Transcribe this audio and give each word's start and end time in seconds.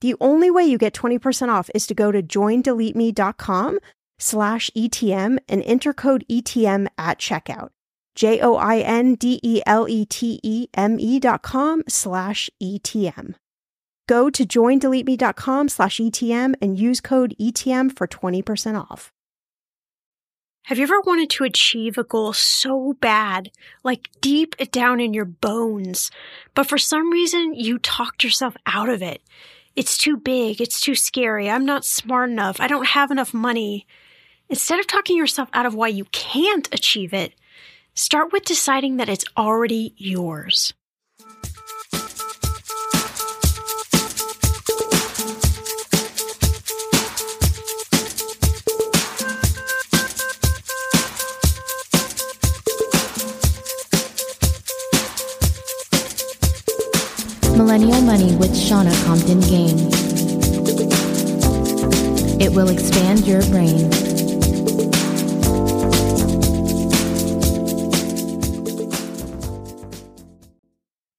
The 0.00 0.14
only 0.20 0.50
way 0.50 0.64
you 0.64 0.78
get 0.78 0.94
20% 0.94 1.48
off 1.48 1.70
is 1.74 1.86
to 1.86 1.94
go 1.94 2.12
to 2.12 2.22
joindeleteme.com 2.22 3.78
slash 4.18 4.70
ETM 4.76 5.38
and 5.48 5.62
enter 5.62 5.92
code 5.92 6.24
ETM 6.30 6.88
at 6.98 7.18
checkout. 7.18 7.70
J 8.14 8.40
O 8.40 8.56
I 8.56 8.78
N 8.78 9.14
D 9.14 9.38
E 9.42 9.62
L 9.66 9.88
E 9.88 10.06
T 10.06 10.40
E 10.42 10.68
M 10.74 10.98
E 10.98 11.20
dot 11.20 11.42
com 11.42 11.82
slash 11.86 12.48
ETM. 12.62 13.34
Go 14.08 14.30
to 14.30 14.46
joindeleteme.com 14.46 15.68
slash 15.68 15.98
ETM 15.98 16.54
and 16.62 16.78
use 16.78 17.00
code 17.00 17.34
ETM 17.40 17.96
for 17.96 18.06
20% 18.06 18.80
off. 18.90 19.12
Have 20.66 20.78
you 20.78 20.84
ever 20.84 21.00
wanted 21.00 21.30
to 21.30 21.44
achieve 21.44 21.98
a 21.98 22.04
goal 22.04 22.32
so 22.32 22.94
bad, 22.94 23.50
like 23.84 24.08
deep 24.20 24.56
down 24.70 25.00
in 25.00 25.12
your 25.12 25.24
bones, 25.24 26.10
but 26.54 26.68
for 26.68 26.78
some 26.78 27.10
reason 27.10 27.54
you 27.54 27.78
talked 27.78 28.24
yourself 28.24 28.56
out 28.66 28.88
of 28.88 29.02
it? 29.02 29.22
It's 29.76 29.98
too 29.98 30.16
big. 30.16 30.60
It's 30.60 30.80
too 30.80 30.94
scary. 30.94 31.50
I'm 31.50 31.66
not 31.66 31.84
smart 31.84 32.30
enough. 32.30 32.60
I 32.60 32.66
don't 32.66 32.86
have 32.86 33.10
enough 33.10 33.34
money. 33.34 33.86
Instead 34.48 34.80
of 34.80 34.86
talking 34.86 35.18
yourself 35.18 35.50
out 35.52 35.66
of 35.66 35.74
why 35.74 35.88
you 35.88 36.06
can't 36.06 36.72
achieve 36.72 37.12
it, 37.12 37.34
start 37.94 38.32
with 38.32 38.44
deciding 38.44 38.96
that 38.96 39.10
it's 39.10 39.24
already 39.36 39.94
yours. 39.98 40.72
Millennial 57.56 58.02
Money 58.02 58.36
with 58.36 58.54
Shannah 58.54 58.94
Compton 59.06 59.40
Game. 59.40 59.78
It 62.38 62.52
will 62.54 62.68
expand 62.68 63.26
your 63.26 63.40
brain. 63.46 63.90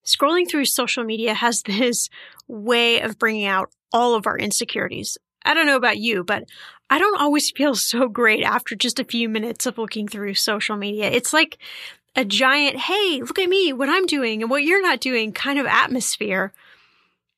Scrolling 0.05 0.47
through 0.47 0.65
social 0.65 1.03
media 1.03 1.33
has 1.33 1.61
this 1.65 2.07
way 2.47 3.01
of 3.01 3.17
bringing 3.17 3.45
out 3.45 3.71
all 3.91 4.13
of 4.13 4.27
our 4.27 4.37
insecurities. 4.37 5.17
I 5.43 5.55
don't 5.55 5.65
know 5.65 5.75
about 5.75 5.97
you, 5.97 6.23
but 6.23 6.43
I 6.89 6.99
don't 6.99 7.19
always 7.19 7.51
feel 7.51 7.73
so 7.73 8.07
great 8.07 8.43
after 8.43 8.75
just 8.75 8.99
a 8.99 9.03
few 9.03 9.27
minutes 9.27 9.65
of 9.65 9.77
looking 9.77 10.07
through 10.07 10.35
social 10.35 10.77
media. 10.77 11.09
It's 11.09 11.33
like 11.33 11.57
a 12.17 12.25
giant, 12.25 12.75
hey, 12.77 13.21
look 13.21 13.37
at 13.37 13.47
me, 13.47 13.71
what 13.71 13.89
I'm 13.89 14.07
doing 14.07 14.41
and 14.41 14.49
what 14.49 14.63
you're 14.63 14.81
not 14.81 14.99
doing 14.99 15.31
kind 15.31 15.59
of 15.59 15.67
atmosphere. 15.67 16.51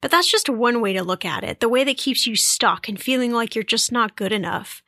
But 0.01 0.09
that's 0.09 0.31
just 0.31 0.47
one 0.47 0.79
way 0.79 0.93
to 0.93 1.03
look 1.03 1.25
at 1.25 1.43
it, 1.43 1.59
the 1.59 1.67
way 1.67 1.83
that 1.83 1.97
keeps 1.97 2.25
you 2.25 2.37
stuck 2.37 2.87
and 2.87 2.99
feeling 2.99 3.33
like 3.33 3.53
you're 3.53 3.63
just 3.63 3.91
not 3.91 4.15
good 4.15 4.31
enough. 4.31 4.81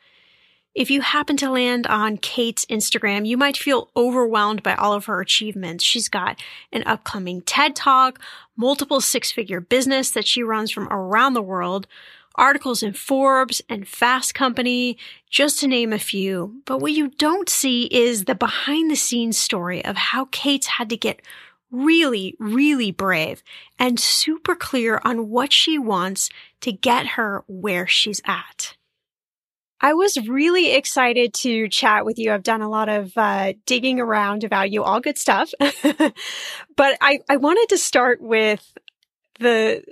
If 0.74 0.90
you 0.90 1.02
happen 1.02 1.36
to 1.38 1.50
land 1.52 1.86
on 1.88 2.18
Cait's 2.18 2.66
Instagram, 2.68 3.28
you 3.28 3.36
might 3.36 3.58
feel 3.58 3.90
overwhelmed 3.94 4.64
by 4.64 4.74
all 4.76 4.94
of 4.94 5.06
her 5.06 5.20
achievements. 5.20 5.84
She's 5.84 6.08
got 6.08 6.42
an 6.72 6.84
upcoming 6.86 7.42
TED 7.42 7.76
Talk, 7.76 8.22
multiple 8.56 9.02
six 9.02 9.34
figure 9.34 9.60
business 9.60 10.12
that 10.12 10.26
she 10.26 10.42
runs 10.42 10.72
from 10.72 10.88
around 10.88 11.34
the 11.34 11.42
world, 11.42 11.88
articles 12.36 12.84
in 12.84 12.94
Forbes 12.94 13.62
and 13.70 13.88
Fast 13.88 14.34
Company, 14.34 14.98
just 15.30 15.60
to 15.60 15.68
name 15.68 15.94
a 15.94 16.00
few. 16.00 16.62
But 16.66 16.80
what 16.80 16.94
you 16.94 17.10
don't 17.10 17.50
see 17.50 17.86
is 17.86 18.26
the 18.26 18.36
behind 18.36 18.90
the 18.90 18.96
scenes 18.96 19.38
story 19.38 19.84
of 19.84 19.98
how 19.98 20.26
Cait's 20.32 20.68
had 20.68 20.90
to 20.90 20.98
get 20.98 21.22
really, 21.72 22.36
really 22.40 22.92
brave 22.92 23.42
and 23.80 24.00
super 24.00 24.56
clear 24.56 25.02
on 25.04 25.30
what 25.30 25.54
she 25.54 25.80
wants 25.80 26.30
to 26.62 26.72
get 26.72 27.08
her 27.08 27.44
where 27.48 27.88
she's 27.88 28.22
at. 28.26 28.76
I 29.84 29.96
was 29.96 30.16
really 30.28 30.76
excited 30.76 31.34
to 31.36 31.68
chat 31.68 32.06
with 32.06 32.20
you. 32.20 32.32
I've 32.32 32.44
done 32.44 32.62
a 32.62 32.70
lot 32.70 32.88
of 32.88 33.18
uh, 33.18 33.54
digging 33.66 34.00
around 34.00 34.44
about 34.44 34.70
you, 34.70 34.84
all 34.84 35.00
good 35.00 35.18
stuff. 35.18 35.52
but 35.60 36.98
I, 37.02 37.20
I 37.28 37.38
wanted 37.38 37.68
to 37.70 37.80
start 37.80 38.22
with 38.22 38.74
the 39.42 39.84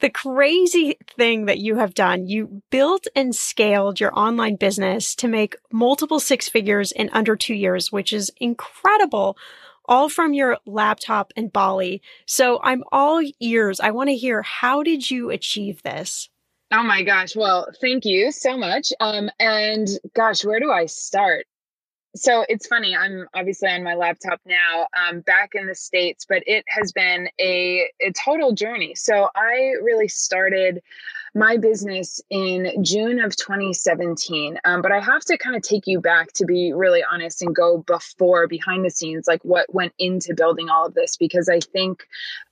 the 0.00 0.10
crazy 0.10 0.98
thing 1.16 1.46
that 1.46 1.58
you 1.58 1.76
have 1.76 1.94
done. 1.94 2.26
You 2.26 2.62
built 2.70 3.06
and 3.14 3.34
scaled 3.34 4.00
your 4.00 4.16
online 4.18 4.56
business 4.56 5.14
to 5.16 5.28
make 5.28 5.56
multiple 5.72 6.20
six 6.20 6.48
figures 6.48 6.92
in 6.92 7.08
under 7.12 7.36
two 7.36 7.54
years, 7.54 7.92
which 7.92 8.12
is 8.12 8.30
incredible. 8.38 9.36
All 9.86 10.08
from 10.08 10.34
your 10.34 10.58
laptop 10.66 11.32
in 11.36 11.48
Bali. 11.48 12.02
So 12.26 12.60
I'm 12.62 12.84
all 12.92 13.22
ears. 13.40 13.80
I 13.80 13.90
want 13.90 14.08
to 14.10 14.16
hear 14.16 14.42
how 14.42 14.82
did 14.82 15.10
you 15.10 15.30
achieve 15.30 15.82
this? 15.82 16.28
Oh 16.72 16.84
my 16.84 17.02
gosh. 17.02 17.34
Well, 17.34 17.66
thank 17.80 18.04
you 18.04 18.30
so 18.30 18.56
much. 18.56 18.92
Um, 19.00 19.30
and 19.40 19.88
gosh, 20.14 20.44
where 20.44 20.60
do 20.60 20.70
I 20.70 20.86
start? 20.86 21.46
So 22.16 22.44
it's 22.48 22.66
funny. 22.66 22.96
I'm 22.96 23.26
obviously 23.34 23.68
on 23.68 23.84
my 23.84 23.94
laptop 23.94 24.40
now, 24.44 24.88
um, 24.98 25.20
back 25.20 25.50
in 25.54 25.66
the 25.66 25.74
States, 25.74 26.26
but 26.28 26.42
it 26.46 26.64
has 26.68 26.90
been 26.90 27.28
a, 27.40 27.88
a 28.00 28.10
total 28.12 28.52
journey. 28.52 28.94
So 28.96 29.28
I 29.36 29.74
really 29.82 30.08
started 30.08 30.82
my 31.34 31.56
business 31.56 32.20
in 32.30 32.82
June 32.82 33.20
of 33.20 33.36
2017. 33.36 34.58
Um, 34.64 34.82
but 34.82 34.92
I 34.92 35.00
have 35.00 35.22
to 35.26 35.38
kind 35.38 35.56
of 35.56 35.62
take 35.62 35.86
you 35.86 36.00
back 36.00 36.32
to 36.34 36.44
be 36.44 36.72
really 36.72 37.02
honest 37.10 37.42
and 37.42 37.54
go 37.54 37.78
before 37.78 38.46
behind 38.46 38.84
the 38.84 38.90
scenes, 38.90 39.26
like 39.26 39.42
what 39.44 39.72
went 39.72 39.92
into 39.98 40.34
building 40.34 40.68
all 40.68 40.86
of 40.86 40.94
this, 40.94 41.16
because 41.16 41.48
I 41.48 41.60
think 41.60 42.06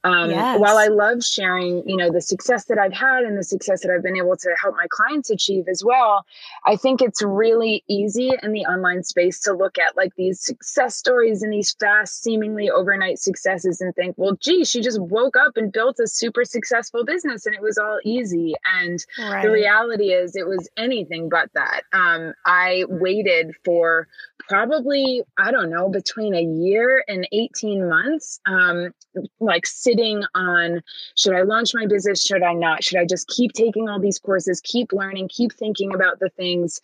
um, 0.04 0.30
yes. 0.30 0.60
while 0.60 0.78
I 0.78 0.86
love 0.86 1.24
sharing, 1.24 1.82
you 1.88 1.96
know, 1.96 2.10
the 2.10 2.20
success 2.20 2.66
that 2.66 2.78
I've 2.78 2.92
had 2.92 3.24
and 3.24 3.36
the 3.36 3.42
success 3.42 3.82
that 3.82 3.90
I've 3.90 4.02
been 4.02 4.16
able 4.16 4.36
to 4.36 4.54
help 4.62 4.76
my 4.76 4.86
clients 4.90 5.28
achieve 5.28 5.66
as 5.68 5.82
well, 5.84 6.24
I 6.64 6.76
think 6.76 7.02
it's 7.02 7.22
really 7.22 7.82
easy 7.88 8.30
in 8.42 8.52
the 8.52 8.62
online 8.62 9.02
space 9.02 9.40
to 9.40 9.52
look 9.52 9.76
at 9.78 9.96
like 9.96 10.14
these 10.16 10.40
success 10.40 10.96
stories 10.96 11.42
and 11.42 11.52
these 11.52 11.74
fast, 11.80 12.22
seemingly 12.22 12.70
overnight 12.70 13.18
successes 13.18 13.80
and 13.80 13.94
think, 13.94 14.14
well, 14.16 14.36
gee, 14.40 14.64
she 14.64 14.80
just 14.80 15.00
woke 15.00 15.36
up 15.36 15.56
and 15.56 15.72
built 15.72 15.98
a 15.98 16.06
super 16.06 16.44
successful 16.44 17.04
business 17.04 17.44
and 17.44 17.54
it 17.54 17.60
was 17.60 17.76
all 17.76 17.98
easy. 18.04 18.54
And 18.74 19.04
right. 19.18 19.42
the 19.42 19.50
reality 19.50 20.12
is, 20.12 20.36
it 20.36 20.46
was 20.46 20.68
anything 20.76 21.28
but 21.28 21.50
that. 21.54 21.82
Um, 21.92 22.34
I 22.44 22.84
waited 22.88 23.52
for 23.64 24.08
probably, 24.48 25.22
I 25.36 25.50
don't 25.50 25.70
know, 25.70 25.88
between 25.88 26.34
a 26.34 26.42
year 26.42 27.04
and 27.06 27.28
18 27.32 27.88
months, 27.88 28.40
um, 28.46 28.92
like 29.40 29.66
sitting 29.66 30.24
on 30.34 30.82
should 31.16 31.34
I 31.34 31.42
launch 31.42 31.72
my 31.74 31.86
business? 31.86 32.24
Should 32.24 32.42
I 32.42 32.54
not? 32.54 32.82
Should 32.82 32.98
I 32.98 33.04
just 33.04 33.28
keep 33.28 33.52
taking 33.52 33.88
all 33.88 34.00
these 34.00 34.18
courses, 34.18 34.60
keep 34.60 34.92
learning, 34.92 35.28
keep 35.28 35.52
thinking 35.52 35.94
about 35.94 36.18
the 36.20 36.30
things? 36.30 36.80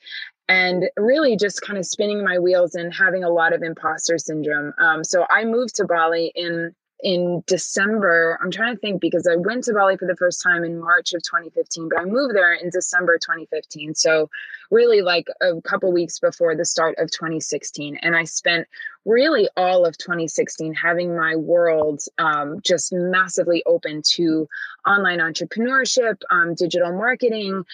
and 0.49 0.85
really 0.97 1.37
just 1.37 1.63
kind 1.63 1.79
of 1.79 1.87
spinning 1.87 2.23
my 2.23 2.39
wheels 2.39 2.75
and 2.75 2.93
having 2.93 3.25
a 3.25 3.31
lot 3.31 3.55
of 3.55 3.63
imposter 3.63 4.19
syndrome. 4.19 4.75
Um, 4.79 5.03
so 5.03 5.25
I 5.31 5.45
moved 5.45 5.77
to 5.77 5.87
Bali 5.87 6.33
in 6.35 6.75
in 7.03 7.43
December. 7.47 8.39
I'm 8.43 8.51
trying 8.51 8.75
to 8.75 8.81
think 8.81 9.01
because 9.01 9.27
I 9.27 9.37
went 9.37 9.65
to 9.65 9.75
Bali 9.75 9.97
for 9.97 10.07
the 10.07 10.17
first 10.17 10.43
time 10.43 10.65
in 10.65 10.79
March 10.79 11.13
of 11.13 11.23
2015, 11.23 11.89
but 11.91 12.01
I 12.01 12.05
moved 12.05 12.35
there 12.35 12.55
in 12.55 12.71
December 12.71 13.19
2015. 13.19 13.95
So 13.95 14.31
really 14.71 15.03
like 15.03 15.29
a 15.43 15.61
couple 15.63 15.93
weeks 15.93 16.19
before 16.19 16.57
the 16.57 16.65
start 16.65 16.97
of 16.99 17.11
2016. 17.11 17.97
And 18.03 18.17
I 18.17 18.25
spent 18.25 18.67
really 19.05 19.49
all 19.57 19.85
of 19.85 19.99
2016 19.99 20.73
having 20.75 21.17
my 21.17 21.37
world 21.37 22.03
um, 22.19 22.61
just 22.65 22.93
massively 22.93 23.63
open 23.67 24.03
to 24.15 24.49
online 24.87 25.19
entrepreneurship, 25.19 26.21
um, 26.31 26.55
digital 26.55 26.93
marketing, 26.93 27.65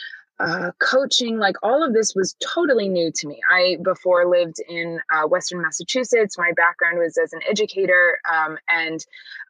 uh, 0.40 0.70
coaching, 0.78 1.38
like 1.38 1.56
all 1.62 1.84
of 1.84 1.92
this 1.92 2.14
was 2.14 2.34
totally 2.40 2.88
new 2.88 3.12
to 3.12 3.28
me. 3.28 3.40
I 3.50 3.76
before 3.82 4.26
lived 4.26 4.56
in 4.69 4.98
uh, 5.12 5.28
Western 5.28 5.60
Massachusetts. 5.60 6.38
My 6.38 6.52
background 6.56 6.98
was 6.98 7.19
as 7.19 7.32
an 7.32 7.40
educator, 7.48 8.19
um, 8.32 8.56
and 8.69 9.04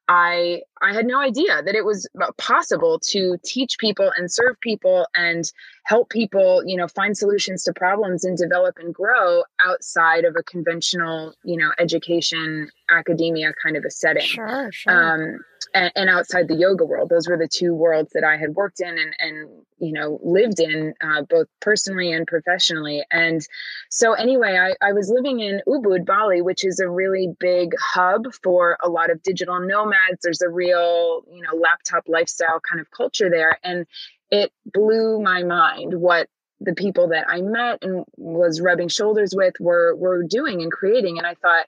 I 0.08 0.62
I 0.82 0.92
had 0.92 1.06
no 1.06 1.20
idea 1.20 1.62
that 1.62 1.76
it 1.76 1.84
was 1.84 2.08
possible 2.36 2.98
to 3.10 3.38
teach 3.44 3.78
people 3.78 4.10
and 4.16 4.30
serve 4.30 4.60
people 4.60 5.06
and 5.14 5.44
help 5.84 6.10
people, 6.10 6.64
you 6.66 6.76
know, 6.76 6.88
find 6.88 7.16
solutions 7.16 7.62
to 7.64 7.72
problems 7.72 8.24
and 8.24 8.36
develop 8.36 8.76
and 8.78 8.92
grow 8.92 9.44
outside 9.64 10.24
of 10.24 10.34
a 10.36 10.42
conventional, 10.42 11.34
you 11.44 11.56
know, 11.56 11.70
education 11.78 12.68
academia 12.90 13.52
kind 13.62 13.76
of 13.76 13.84
a 13.84 13.90
setting. 13.90 14.24
Sure, 14.24 14.70
sure. 14.72 14.92
Um, 14.92 15.44
and, 15.74 15.92
and, 15.94 16.10
outside 16.10 16.48
the 16.48 16.54
yoga 16.54 16.84
world. 16.84 17.08
Those 17.08 17.28
were 17.28 17.36
the 17.36 17.48
two 17.48 17.74
worlds 17.74 18.12
that 18.14 18.24
I 18.24 18.36
had 18.36 18.54
worked 18.54 18.80
in 18.80 18.98
and, 18.98 19.14
and 19.18 19.48
you 19.78 19.92
know, 19.92 20.20
lived 20.22 20.60
in 20.60 20.94
uh, 21.00 21.22
both 21.22 21.46
personally 21.60 22.12
and 22.12 22.26
professionally. 22.26 23.02
And 23.10 23.40
so, 23.88 24.12
anyway, 24.12 24.58
I, 24.58 24.86
I 24.86 24.92
was 24.92 25.10
living 25.10 25.40
in 25.40 25.62
Ubud, 25.66 26.04
Bali, 26.04 26.42
which 26.42 26.64
is 26.64 26.80
a 26.80 26.88
really 26.88 27.28
big 27.38 27.74
hub 27.80 28.26
for 28.42 28.76
a 28.82 28.88
lot 28.88 29.10
of 29.10 29.22
digital 29.22 29.58
nomads. 29.60 30.20
There's 30.22 30.42
a 30.42 30.48
real, 30.48 31.22
you 31.32 31.42
know, 31.42 31.56
laptop 31.58 32.04
lifestyle 32.08 32.60
kind 32.68 32.80
of 32.80 32.90
culture 32.90 33.30
there. 33.30 33.58
And 33.64 33.86
it 34.30 34.52
blew 34.66 35.20
my 35.20 35.42
mind 35.42 35.94
what 35.94 36.28
the 36.60 36.74
people 36.74 37.08
that 37.08 37.26
I 37.28 37.40
met 37.40 37.78
and 37.82 38.04
was 38.16 38.60
rubbing 38.60 38.88
shoulders 38.88 39.34
with 39.34 39.54
were 39.58 39.96
were 39.96 40.22
doing 40.22 40.62
and 40.62 40.70
creating. 40.70 41.16
And 41.16 41.26
I 41.26 41.34
thought, 41.34 41.66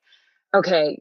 okay, 0.54 0.98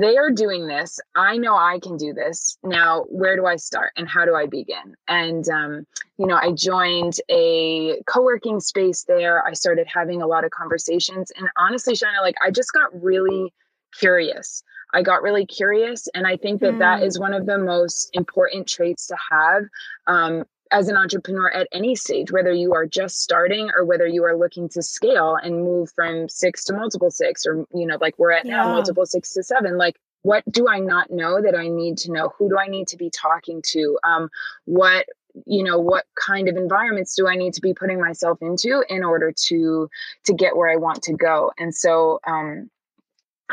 they 0.00 0.16
are 0.16 0.30
doing 0.30 0.66
this. 0.66 0.98
I 1.14 1.36
know 1.36 1.54
I 1.54 1.78
can 1.82 1.96
do 1.96 2.14
this. 2.14 2.56
Now, 2.62 3.04
where 3.10 3.36
do 3.36 3.44
I 3.44 3.56
start 3.56 3.92
and 3.96 4.08
how 4.08 4.24
do 4.24 4.34
I 4.34 4.46
begin? 4.46 4.96
And, 5.06 5.46
um, 5.48 5.86
you 6.16 6.26
know, 6.26 6.36
I 6.36 6.52
joined 6.52 7.18
a 7.28 8.00
co 8.06 8.22
working 8.22 8.60
space 8.60 9.04
there. 9.04 9.46
I 9.46 9.52
started 9.52 9.86
having 9.92 10.22
a 10.22 10.26
lot 10.26 10.44
of 10.44 10.50
conversations. 10.50 11.30
And 11.36 11.46
honestly, 11.56 11.94
Shannah, 11.94 12.22
like 12.22 12.36
I 12.42 12.50
just 12.50 12.72
got 12.72 13.02
really 13.02 13.52
curious. 13.98 14.62
I 14.94 15.02
got 15.02 15.22
really 15.22 15.44
curious. 15.44 16.08
And 16.14 16.26
I 16.26 16.36
think 16.36 16.60
that 16.62 16.74
mm. 16.74 16.78
that 16.78 17.02
is 17.02 17.18
one 17.18 17.34
of 17.34 17.44
the 17.44 17.58
most 17.58 18.10
important 18.14 18.68
traits 18.68 19.06
to 19.08 19.16
have 19.30 19.64
um, 20.06 20.44
as 20.72 20.88
an 20.88 20.96
entrepreneur 20.96 21.50
at 21.50 21.68
any 21.72 21.94
stage, 21.94 22.32
whether 22.32 22.52
you 22.52 22.74
are 22.74 22.86
just 22.86 23.20
starting 23.20 23.70
or 23.76 23.84
whether 23.84 24.06
you 24.06 24.24
are 24.24 24.36
looking 24.36 24.68
to 24.70 24.82
scale 24.82 25.36
and 25.36 25.62
move 25.62 25.90
from 25.94 26.28
six 26.28 26.64
to 26.64 26.72
multiple 26.72 27.10
six, 27.10 27.46
or, 27.46 27.66
you 27.74 27.86
know, 27.86 27.98
like 28.00 28.18
we're 28.18 28.32
at 28.32 28.44
yeah. 28.44 28.56
now, 28.56 28.68
multiple 28.68 29.06
six 29.06 29.32
to 29.34 29.42
seven, 29.42 29.76
like, 29.76 29.96
what 30.22 30.44
do 30.50 30.68
I 30.68 30.78
not 30.78 31.10
know 31.10 31.42
that 31.42 31.56
I 31.56 31.68
need 31.68 31.98
to 31.98 32.12
know? 32.12 32.32
Who 32.38 32.48
do 32.48 32.56
I 32.56 32.68
need 32.68 32.88
to 32.88 32.96
be 32.96 33.10
talking 33.10 33.60
to? 33.72 33.98
Um, 34.04 34.30
what 34.64 35.06
you 35.46 35.62
know 35.62 35.78
what 35.78 36.04
kind 36.14 36.46
of 36.46 36.56
environments 36.56 37.14
do 37.14 37.26
i 37.26 37.34
need 37.34 37.54
to 37.54 37.62
be 37.62 37.72
putting 37.72 37.98
myself 37.98 38.36
into 38.42 38.84
in 38.90 39.02
order 39.02 39.32
to 39.34 39.88
to 40.24 40.34
get 40.34 40.54
where 40.54 40.68
i 40.68 40.76
want 40.76 41.02
to 41.02 41.14
go 41.14 41.50
and 41.58 41.74
so 41.74 42.20
um 42.26 42.68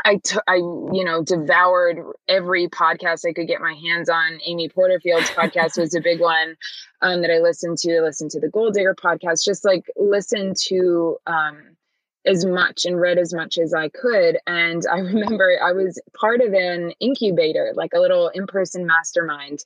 I, 0.04 0.16
t- 0.16 0.38
I, 0.48 0.56
you 0.56 1.04
know, 1.04 1.22
devoured 1.22 1.98
every 2.28 2.68
podcast 2.68 3.28
I 3.28 3.32
could 3.32 3.46
get 3.46 3.60
my 3.60 3.74
hands 3.74 4.08
on. 4.08 4.38
Amy 4.44 4.68
Porterfield's 4.68 5.30
podcast 5.30 5.78
was 5.78 5.94
a 5.94 6.00
big 6.00 6.20
one 6.20 6.56
um, 7.02 7.22
that 7.22 7.30
I 7.30 7.38
listened 7.38 7.78
to. 7.78 7.98
I 7.98 8.00
listened 8.00 8.30
to 8.32 8.40
the 8.40 8.48
Goal 8.48 8.70
Digger 8.70 8.94
podcast, 8.94 9.44
just 9.44 9.64
like 9.64 9.84
listen 9.96 10.54
to 10.68 11.18
um, 11.26 11.58
as 12.26 12.44
much 12.44 12.84
and 12.84 13.00
read 13.00 13.18
as 13.18 13.32
much 13.32 13.58
as 13.58 13.74
I 13.74 13.88
could. 13.88 14.38
And 14.46 14.82
I 14.90 14.98
remember 14.98 15.58
I 15.62 15.72
was 15.72 16.00
part 16.18 16.40
of 16.40 16.52
an 16.52 16.92
incubator, 17.00 17.72
like 17.74 17.92
a 17.94 18.00
little 18.00 18.28
in 18.28 18.46
person 18.46 18.86
mastermind 18.86 19.64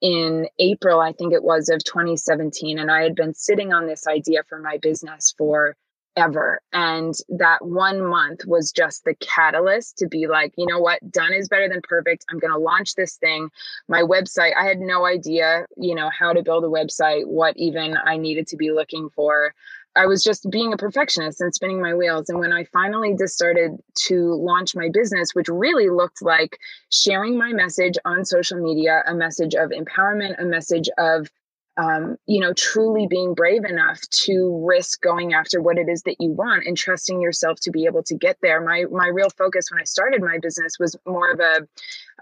in 0.00 0.48
April, 0.58 1.00
I 1.00 1.12
think 1.12 1.32
it 1.32 1.42
was, 1.42 1.68
of 1.68 1.82
2017. 1.82 2.78
And 2.78 2.90
I 2.90 3.02
had 3.02 3.14
been 3.14 3.34
sitting 3.34 3.72
on 3.72 3.86
this 3.86 4.06
idea 4.06 4.42
for 4.48 4.58
my 4.58 4.78
business 4.78 5.34
for 5.36 5.76
ever. 6.16 6.60
And 6.72 7.14
that 7.28 7.64
one 7.64 8.04
month 8.04 8.44
was 8.46 8.72
just 8.72 9.04
the 9.04 9.14
catalyst 9.14 9.98
to 9.98 10.08
be 10.08 10.26
like, 10.26 10.52
you 10.56 10.66
know 10.66 10.78
what, 10.78 11.10
done 11.10 11.32
is 11.32 11.48
better 11.48 11.68
than 11.68 11.82
perfect. 11.82 12.24
I'm 12.30 12.38
going 12.38 12.52
to 12.52 12.58
launch 12.58 12.94
this 12.94 13.16
thing. 13.16 13.50
My 13.88 14.02
website, 14.02 14.52
I 14.56 14.64
had 14.64 14.78
no 14.78 15.04
idea, 15.06 15.66
you 15.76 15.94
know, 15.94 16.10
how 16.10 16.32
to 16.32 16.42
build 16.42 16.64
a 16.64 16.68
website, 16.68 17.26
what 17.26 17.56
even 17.56 17.96
I 18.04 18.16
needed 18.16 18.46
to 18.48 18.56
be 18.56 18.70
looking 18.70 19.08
for. 19.10 19.54
I 19.96 20.06
was 20.06 20.24
just 20.24 20.50
being 20.50 20.72
a 20.72 20.76
perfectionist 20.76 21.40
and 21.40 21.54
spinning 21.54 21.80
my 21.80 21.94
wheels. 21.94 22.28
And 22.28 22.40
when 22.40 22.52
I 22.52 22.64
finally 22.64 23.14
just 23.16 23.34
started 23.34 23.78
to 24.06 24.34
launch 24.34 24.74
my 24.74 24.88
business, 24.92 25.34
which 25.34 25.48
really 25.48 25.88
looked 25.88 26.20
like 26.20 26.58
sharing 26.90 27.38
my 27.38 27.52
message 27.52 27.96
on 28.04 28.24
social 28.24 28.60
media, 28.60 29.04
a 29.06 29.14
message 29.14 29.54
of 29.54 29.70
empowerment, 29.70 30.40
a 30.40 30.44
message 30.44 30.88
of 30.98 31.30
um, 31.76 32.16
you 32.26 32.40
know, 32.40 32.52
truly 32.52 33.06
being 33.08 33.34
brave 33.34 33.64
enough 33.64 34.00
to 34.10 34.64
risk 34.64 35.00
going 35.00 35.34
after 35.34 35.60
what 35.60 35.78
it 35.78 35.88
is 35.88 36.02
that 36.02 36.16
you 36.20 36.30
want 36.30 36.66
and 36.66 36.76
trusting 36.76 37.20
yourself 37.20 37.58
to 37.60 37.70
be 37.70 37.86
able 37.86 38.02
to 38.04 38.14
get 38.14 38.38
there. 38.42 38.60
My 38.60 38.84
my 38.90 39.08
real 39.08 39.30
focus 39.30 39.70
when 39.70 39.80
I 39.80 39.84
started 39.84 40.22
my 40.22 40.38
business 40.38 40.78
was 40.78 40.96
more 41.06 41.32
of 41.32 41.40
a 41.40 41.66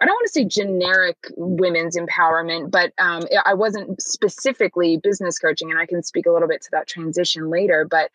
I 0.00 0.06
don't 0.06 0.14
want 0.14 0.26
to 0.26 0.32
say 0.32 0.44
generic 0.44 1.16
women's 1.36 1.96
empowerment, 1.96 2.70
but 2.70 2.92
um, 2.98 3.24
I 3.44 3.54
wasn't 3.54 4.00
specifically 4.00 4.96
business 4.96 5.38
coaching, 5.38 5.70
and 5.70 5.78
I 5.78 5.86
can 5.86 6.02
speak 6.02 6.26
a 6.26 6.30
little 6.30 6.48
bit 6.48 6.62
to 6.62 6.70
that 6.72 6.88
transition 6.88 7.50
later. 7.50 7.86
But 7.88 8.10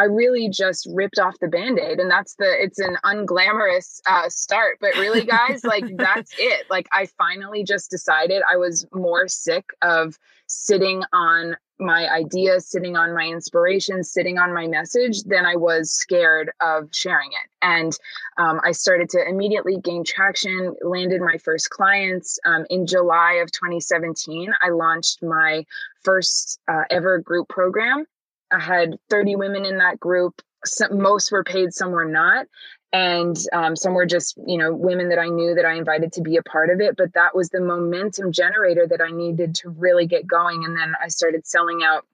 I 0.00 0.04
really 0.04 0.48
just 0.48 0.88
ripped 0.94 1.18
off 1.18 1.38
the 1.40 1.48
band-aid 1.48 1.98
and 2.00 2.10
that's 2.10 2.34
the 2.36 2.50
it's 2.58 2.78
an 2.78 2.96
unglamorous 3.04 4.00
uh, 4.08 4.30
start 4.30 4.78
but 4.80 4.94
really 4.94 5.26
guys 5.26 5.62
like 5.62 5.84
that's 5.98 6.32
it. 6.38 6.64
Like 6.70 6.88
I 6.90 7.04
finally 7.18 7.64
just 7.64 7.90
decided 7.90 8.42
I 8.50 8.56
was 8.56 8.86
more 8.94 9.28
sick 9.28 9.66
of 9.82 10.18
sitting 10.46 11.02
on 11.12 11.54
my 11.78 12.10
ideas 12.10 12.66
sitting 12.66 12.96
on 12.96 13.14
my 13.14 13.26
inspiration 13.26 14.02
sitting 14.02 14.38
on 14.38 14.54
my 14.54 14.66
message 14.66 15.22
than 15.24 15.44
I 15.44 15.56
was 15.56 15.92
scared 15.92 16.50
of 16.62 16.88
sharing 16.92 17.32
it. 17.32 17.50
And 17.60 17.92
um, 18.38 18.58
I 18.64 18.72
started 18.72 19.10
to 19.10 19.28
immediately 19.28 19.76
gain 19.82 20.02
traction 20.02 20.76
landed 20.82 21.20
my 21.20 21.36
first 21.36 21.68
clients. 21.68 22.38
Um, 22.46 22.64
in 22.70 22.86
July 22.86 23.34
of 23.42 23.52
2017 23.52 24.50
I 24.62 24.70
launched 24.70 25.22
my 25.22 25.66
first 26.02 26.58
uh, 26.68 26.84
ever 26.90 27.18
group 27.18 27.50
program 27.50 28.06
I 28.50 28.60
had 28.60 28.96
30 29.08 29.36
women 29.36 29.64
in 29.64 29.78
that 29.78 30.00
group. 30.00 30.42
Some, 30.64 31.00
most 31.00 31.32
were 31.32 31.44
paid, 31.44 31.72
some 31.72 31.90
were 31.90 32.04
not. 32.04 32.46
And 32.92 33.36
um, 33.52 33.76
some 33.76 33.94
were 33.94 34.06
just, 34.06 34.36
you 34.46 34.58
know, 34.58 34.74
women 34.74 35.10
that 35.10 35.18
I 35.18 35.28
knew 35.28 35.54
that 35.54 35.64
I 35.64 35.74
invited 35.74 36.12
to 36.14 36.22
be 36.22 36.36
a 36.36 36.42
part 36.42 36.70
of 36.70 36.80
it. 36.80 36.96
But 36.96 37.14
that 37.14 37.36
was 37.36 37.48
the 37.48 37.60
momentum 37.60 38.32
generator 38.32 38.86
that 38.88 39.00
I 39.00 39.10
needed 39.10 39.54
to 39.56 39.70
really 39.70 40.06
get 40.06 40.26
going. 40.26 40.64
And 40.64 40.76
then 40.76 40.94
I 41.02 41.08
started 41.08 41.46
selling 41.46 41.82
out 41.84 42.04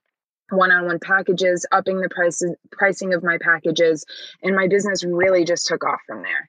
one-on-one 0.51 1.01
packages, 1.01 1.67
upping 1.73 2.01
the 2.01 2.09
prices, 2.09 2.55
pricing 2.71 3.15
of 3.15 3.23
my 3.23 3.39
packages, 3.39 4.05
and 4.43 4.55
my 4.55 4.69
business 4.69 5.03
really 5.03 5.45
just 5.45 5.67
took 5.67 5.85
off 5.85 6.01
from 6.07 6.23
there. 6.23 6.49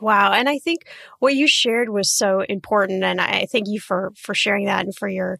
Wow. 0.00 0.32
And 0.32 0.48
I 0.48 0.58
think 0.58 0.86
what 1.18 1.34
you 1.34 1.46
shared 1.48 1.88
was 1.88 2.10
so 2.10 2.40
important. 2.40 3.02
And 3.04 3.20
I 3.20 3.46
thank 3.50 3.66
you 3.68 3.80
for, 3.80 4.12
for 4.16 4.34
sharing 4.34 4.66
that 4.66 4.84
and 4.84 4.94
for 4.94 5.08
your 5.08 5.38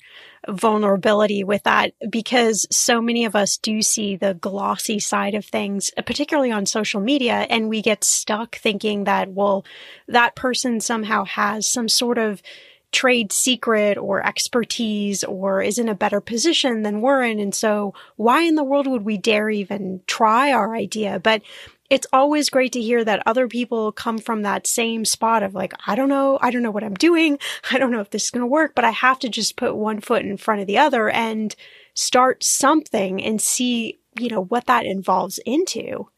vulnerability 0.48 1.44
with 1.44 1.62
that 1.64 1.92
because 2.08 2.66
so 2.70 3.00
many 3.00 3.25
of 3.25 3.34
us 3.34 3.56
do 3.58 3.82
see 3.82 4.16
the 4.16 4.34
glossy 4.34 4.98
side 4.98 5.34
of 5.34 5.44
things, 5.44 5.90
uh, 5.96 6.02
particularly 6.02 6.52
on 6.52 6.66
social 6.66 7.00
media. 7.00 7.46
And 7.50 7.68
we 7.68 7.82
get 7.82 8.04
stuck 8.04 8.56
thinking 8.56 9.04
that, 9.04 9.30
well, 9.30 9.64
that 10.08 10.36
person 10.36 10.80
somehow 10.80 11.25
has 11.25 11.68
some 11.68 11.88
sort 11.88 12.18
of 12.18 12.42
trade 12.92 13.32
secret 13.32 13.98
or 13.98 14.25
expertise 14.25 15.25
or 15.25 15.60
is 15.60 15.78
in 15.78 15.88
a 15.88 15.94
better 15.94 16.20
position 16.20 16.82
than 16.82 17.00
we're 17.00 17.22
in. 17.22 17.40
And 17.40 17.54
so 17.54 17.92
why 18.16 18.42
in 18.42 18.54
the 18.54 18.64
world 18.64 18.86
would 18.86 19.02
we 19.04 19.18
dare 19.18 19.50
even 19.50 20.00
try 20.06 20.52
our 20.52 20.75
idea? 20.75 21.18
But 21.18 21.42
it's 21.90 22.07
always 22.12 22.50
great 22.50 22.73
to 22.73 22.81
hear 22.81 23.05
that 23.05 23.23
other 23.26 23.49
people 23.49 23.93
come 23.93 24.19
from 24.19 24.43
that 24.43 24.66
same 24.66 25.05
spot 25.05 25.43
of 25.43 25.55
like, 25.55 25.73
I 25.87 25.95
don't 25.95 26.09
know, 26.09 26.38
I 26.40 26.50
don't 26.50 26.62
know 26.62 26.71
what 26.71 26.85
I'm 26.85 26.95
doing. 26.95 27.38
I 27.71 27.78
don't 27.78 27.90
know 27.90 28.00
if 28.00 28.11
this 28.11 28.25
is 28.25 28.31
going 28.31 28.43
to 28.43 28.47
work, 28.47 28.75
but 28.75 28.85
I 28.85 28.90
have 28.90 29.19
to 29.21 29.28
just 29.28 29.57
put 29.57 29.76
one 29.76 30.00
foot 30.00 30.25
in 30.25 30.37
front 30.37 30.61
of 30.61 30.66
the 30.66 30.78
other 30.78 31.09
and 31.09 31.55
start 31.95 32.45
something 32.45 33.23
and 33.23 33.40
see, 33.40 33.99
you 34.19 34.28
know, 34.28 34.45
what 34.45 34.66
that 34.66 34.85
involves 34.85 35.38
into. 35.47 36.09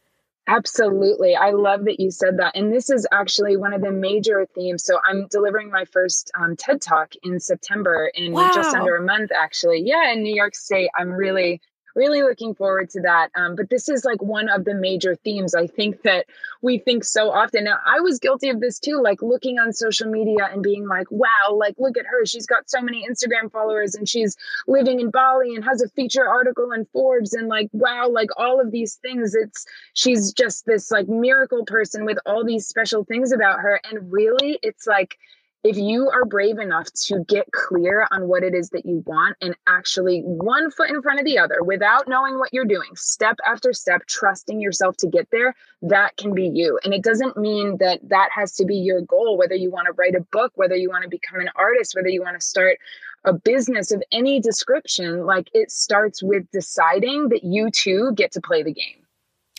Absolutely. 0.49 1.37
I 1.37 1.51
love 1.51 1.85
that 1.85 2.01
you 2.01 2.11
said 2.11 2.39
that. 2.39 2.57
And 2.57 2.73
this 2.73 2.89
is 2.89 3.07
actually 3.13 3.59
one 3.59 3.75
of 3.75 3.83
the 3.83 3.93
major 3.93 4.47
themes. 4.55 4.83
So 4.83 4.99
I'm 5.05 5.27
delivering 5.31 5.71
my 5.71 5.85
first 5.85 6.31
um, 6.41 6.57
TED 6.57 6.81
Talk 6.81 7.13
in 7.23 7.39
September 7.39 8.11
in 8.15 8.33
wow. 8.33 8.51
just 8.55 8.75
under 8.75 8.97
a 8.97 9.03
month, 9.03 9.31
actually. 9.31 9.83
Yeah, 9.85 10.11
in 10.11 10.23
New 10.23 10.35
York 10.35 10.55
State. 10.55 10.89
I'm 10.97 11.11
really 11.11 11.61
really 11.99 12.23
looking 12.23 12.55
forward 12.55 12.89
to 12.91 13.01
that. 13.01 13.31
Um, 13.35 13.57
but 13.57 13.69
this 13.69 13.89
is 13.89 14.05
like 14.05 14.23
one 14.23 14.49
of 14.49 14.65
the 14.65 14.75
major 14.75 15.17
themes 15.17 15.55
I 15.55 15.67
think 15.67 16.03
that 16.03 16.27
we 16.63 16.79
think 16.79 17.03
so 17.03 17.31
often. 17.31 17.65
Now, 17.65 17.79
I 17.85 17.99
was 17.99 18.21
guilty 18.21 18.51
of 18.51 18.61
this 18.61 18.79
too, 18.79 19.03
like 19.03 19.21
looking 19.21 19.59
on 19.59 19.73
social 19.73 20.09
media 20.09 20.49
and 20.53 20.63
being 20.63 20.87
like, 20.87 21.11
wow, 21.11 21.53
like 21.53 21.75
look 21.79 21.99
at 21.99 22.07
her. 22.07 22.25
She's 22.25 22.47
got 22.47 22.71
so 22.71 22.81
many 22.81 23.05
Instagram 23.11 23.51
followers 23.51 23.97
and 23.97 24.09
she's 24.09 24.37
living 24.69 25.01
in 25.01 25.11
Bali 25.11 25.57
and 25.57 25.65
has 25.65 25.83
a 25.83 25.89
feature 25.89 26.27
article 26.27 26.71
in 26.71 26.87
Forbes 26.93 27.35
and 27.35 27.49
like, 27.49 27.69
wow, 27.73 28.09
like 28.09 28.31
all 28.37 28.61
of 28.61 28.71
these 28.71 28.95
things. 29.03 29.35
It's 29.35 29.67
she's 29.95 30.33
just 30.33 30.67
this 30.67 30.93
like 30.93 31.09
miracle 31.09 31.65
person 31.65 32.05
with 32.05 32.19
all 32.25 32.45
these 32.45 32.69
special 32.69 33.05
things 33.05 33.33
about 33.33 33.59
her. 33.59 33.81
And 33.91 34.13
really, 34.13 34.61
it's 34.63 34.87
like, 34.87 35.19
if 35.65 35.77
you 35.77 36.09
are 36.09 36.25
brave 36.25 36.59
enough 36.59 36.87
to 36.93 37.25
get 37.25 37.51
clear 37.53 38.07
on 38.13 38.29
what 38.29 38.45
it 38.45 38.55
is 38.55 38.71
that 38.71 38.87
you 38.87 39.03
want 39.07 39.37
and 39.41 39.57
actually 39.67 40.21
one 40.21 40.71
foot 40.71 40.89
in 40.89 41.03
front 41.03 41.19
of 41.19 41.25
the 41.25 41.39
other 41.39 41.63
without 41.63 42.07
knowing 42.07 42.39
what 42.39 42.53
you're 42.53 42.65
doing, 42.65 42.91
step 42.95 43.37
after 43.47 43.73
step, 43.73 44.07
trusting 44.07 44.61
yourself 44.61 44.97
to 44.99 45.09
get 45.09 45.29
there, 45.33 45.55
that 45.83 46.17
can 46.17 46.33
be 46.33 46.47
you. 46.47 46.79
And 46.85 46.95
it 46.95 47.03
doesn't 47.03 47.37
mean 47.37 47.77
that 47.79 48.01
that 48.09 48.29
has 48.33 48.55
to 48.57 48.65
be 48.65 48.77
your 48.77 49.01
goal, 49.01 49.37
whether 49.37 49.57
you 49.57 49.71
want 49.71 49.87
to 49.87 49.93
write 49.95 50.15
a 50.15 50.21
book, 50.33 50.53
whether 50.55 50.77
you 50.77 50.91
want 50.91 51.03
to 51.03 51.09
become 51.09 51.41
an 51.41 51.51
artist, 51.57 51.95
whether 51.97 52.09
you 52.09 52.23
want 52.23 52.39
to 52.39 52.47
start 52.47 52.79
a 53.25 53.33
business 53.33 53.91
of 53.91 54.01
any 54.13 54.41
description. 54.41 55.27
Like 55.27 55.51
it 55.55 55.73
starts 55.73 56.23
with 56.23 56.49
deciding 56.53 57.31
that 57.31 57.43
you 57.43 57.71
too 57.73 58.13
get 58.15 58.31
to 58.33 58.41
play 58.41 58.63
the 58.63 58.73
game 58.73 59.05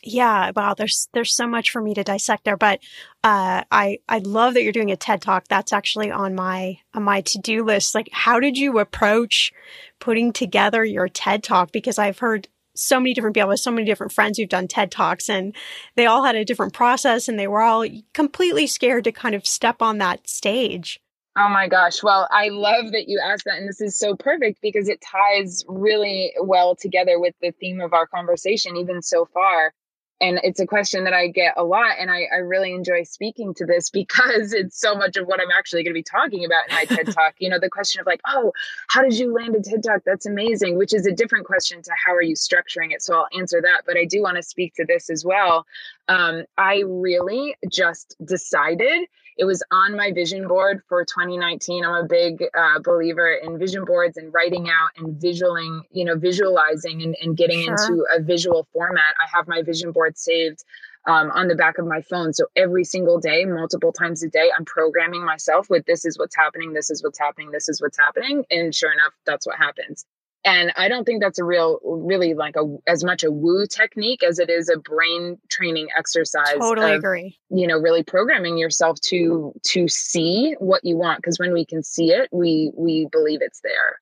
yeah 0.03 0.51
wow 0.56 0.74
there's 0.74 1.10
there's 1.13 1.36
so 1.36 1.48
much 1.48 1.70
for 1.70 1.82
me 1.82 1.94
to 1.94 2.03
dissect 2.03 2.44
there 2.44 2.58
but 2.58 2.79
uh, 3.24 3.63
i 3.72 4.00
i 4.08 4.20
love 4.20 4.53
that 4.53 4.63
you're 4.63 4.72
doing 4.72 4.91
a 4.91 4.96
ted 4.96 5.22
talk 5.22 5.48
that's 5.48 5.74
actually 5.74 6.12
on 6.12 6.36
my 6.36 6.77
on 6.94 7.03
my 7.03 7.22
to-do 7.22 7.63
list 7.63 7.96
like 7.96 8.10
how 8.12 8.39
did 8.39 8.58
you 8.58 8.79
approach 8.79 9.51
putting 10.00 10.32
together 10.32 10.84
your 10.84 11.08
ted 11.08 11.44
talk 11.44 11.72
because 11.72 11.98
i've 11.98 12.20
heard 12.20 12.48
so 12.75 13.00
many 13.00 13.13
different 13.13 13.36
people 13.36 13.50
with 13.50 13.60
so 13.60 13.72
many 13.72 13.86
different 13.86 14.12
friends 14.12 14.38
who've 14.38 14.50
done 14.50 14.68
ted 14.68 14.91
talks 14.91 15.29
and 15.29 15.56
they 15.96 16.06
all 16.06 16.24
had 16.24 16.36
a 16.36 16.46
different 16.46 16.74
process 16.74 17.27
and 17.27 17.38
they 17.38 17.48
were 17.48 17.62
all 17.62 17.86
completely 18.13 18.68
scared 18.68 19.03
to 19.03 19.12
kind 19.12 19.36
of 19.36 19.46
step 19.46 19.82
on 19.82 19.98
that 19.98 20.27
stage 20.27 21.00
Oh 21.38 21.48
my 21.48 21.70
gosh. 21.70 22.03
Well, 22.03 22.27
I 22.32 22.50
love 22.50 22.91
that 22.91 23.08
you 23.08 23.22
asked 23.24 23.46
that. 23.46 23.60
And 23.60 23.70
this 23.70 23.79
is 23.79 23.98
so 23.98 24.13
perfect 24.13 24.60
because 24.62 24.89
it 24.89 25.00
ties 25.00 25.63
really 25.70 26.34
well 26.41 26.75
together 26.75 27.18
with 27.18 27.34
the 27.41 27.51
theme 27.51 27.79
of 27.79 27.94
our 27.94 28.08
conversation, 28.08 28.75
even 28.75 29.01
so 29.01 29.25
far 29.25 29.74
and 30.21 30.39
it's 30.43 30.59
a 30.59 30.67
question 30.67 31.05
that 31.05 31.13
I 31.13 31.27
get 31.27 31.53
a 31.55 31.63
lot. 31.63 31.95
And 31.99 32.11
I, 32.11 32.23
I 32.33 32.38
really 32.38 32.73
enjoy 32.73 33.03
speaking 33.03 33.53
to 33.55 33.65
this 33.65 33.89
because 33.99 34.53
it's 34.53 34.79
so 34.79 34.95
much 34.95 35.17
of 35.17 35.27
what 35.27 35.39
I'm 35.39 35.51
actually 35.57 35.83
going 35.83 35.93
to 35.93 35.97
be 35.99 36.03
talking 36.03 36.45
about 36.45 36.69
in 36.69 36.75
my 36.75 36.85
TED 36.85 37.13
Talk. 37.13 37.35
You 37.39 37.49
know, 37.49 37.59
the 37.59 37.69
question 37.69 38.01
of 38.01 38.07
like, 38.07 38.21
oh, 38.27 38.51
how 38.89 39.01
did 39.01 39.17
you 39.17 39.33
land 39.33 39.55
a 39.55 39.61
TED 39.61 39.83
Talk? 39.83 40.01
That's 40.05 40.25
amazing, 40.25 40.77
which 40.77 40.93
is 40.93 41.05
a 41.05 41.11
different 41.11 41.45
question 41.45 41.81
to 41.81 41.91
how 42.05 42.13
are 42.13 42.21
you 42.21 42.35
structuring 42.35 42.91
it. 42.91 43.01
So 43.01 43.15
I'll 43.15 43.27
answer 43.38 43.61
that. 43.61 43.83
But 43.85 43.97
I 43.97 44.05
do 44.05 44.21
want 44.21 44.38
to 44.38 44.43
speak 44.43 44.75
to 44.75 44.85
this 44.85 45.09
as 45.09 45.23
well. 45.23 45.65
Um, 46.10 46.44
I 46.58 46.84
really 46.88 47.56
just 47.72 48.16
decided 48.25 49.08
it 49.38 49.46
was 49.46 49.63
on 49.72 49.96
my 49.96 50.12
vision 50.12 50.48
board 50.48 50.82
for 50.89 51.06
2019. 51.06 51.86
I'm 51.86 52.04
a 52.04 52.08
big 52.08 52.44
uh, 52.58 52.80
believer 52.84 53.32
in 53.32 53.60
vision 53.60 53.86
boards 53.86 54.18
and 54.18 54.34
writing 54.34 54.70
out 54.70 54.89
and 54.98 55.22
visualing, 55.22 55.84
you 55.92 56.04
know, 56.04 56.18
visualizing 56.18 57.04
and, 57.04 57.16
and 57.22 57.38
getting 57.38 57.63
sure. 57.63 57.74
into 57.74 58.06
a 58.13 58.22
visual 58.22 58.68
format. 58.74 59.13
I 59.24 59.38
have 59.38 59.48
my 59.48 59.62
vision 59.62 59.92
board 59.92 60.18
saved 60.18 60.63
um, 61.06 61.30
on 61.32 61.48
the 61.48 61.56
back 61.56 61.78
of 61.78 61.86
my 61.86 62.01
phone. 62.01 62.34
So 62.34 62.48
every 62.56 62.84
single 62.84 63.20
day, 63.20 63.46
multiple 63.46 63.94
times 63.94 64.24
a 64.24 64.30
day, 64.30 64.50
I'm 64.58 64.66
programming 64.66 65.24
myself 65.24 65.70
with 65.70 65.86
this 65.86 66.06
is 66.06 66.18
what's 66.18 66.36
happening, 66.36 66.74
this 66.74 66.89
is 66.89 67.04
what's 67.04 67.20
happening, 67.20 67.51
this 67.51 67.70
is 67.70 67.82
what's 67.82 67.98
happening. 67.98 68.46
And 68.50 68.74
sure 68.74 68.92
enough, 68.92 69.13
that's 69.25 69.46
what 69.46 69.58
happens 69.58 70.06
and 70.46 70.72
i 70.75 70.88
don't 70.88 71.05
think 71.05 71.22
that's 71.22 71.39
a 71.39 71.43
real 71.43 71.79
really 71.84 72.34
like 72.34 72.55
a 72.55 72.77
as 72.88 73.03
much 73.03 73.24
a 73.24 73.31
woo 73.31 73.65
technique 73.65 74.24
as 74.24 74.39
it 74.39 74.50
is 74.50 74.69
a 74.69 74.77
brain 74.79 75.38
training 75.50 75.88
exercise 75.98 76.55
totally 76.60 76.93
of, 76.93 77.00
agree. 77.00 77.38
you 77.50 77.67
know 77.67 77.77
really 77.77 78.03
programming 78.03 78.58
yourself 78.58 79.00
to 79.01 79.53
to 79.63 79.88
see 79.88 80.55
what 80.60 80.84
you 80.84 80.98
want 80.98 81.17
because 81.17 81.38
when 81.39 81.53
we 81.53 81.65
can 81.65 81.84
see 81.84 82.12
it 82.12 82.29
we 82.31 82.72
we 82.75 83.08
believe 83.12 83.39
it's 83.41 83.62
there 83.62 84.00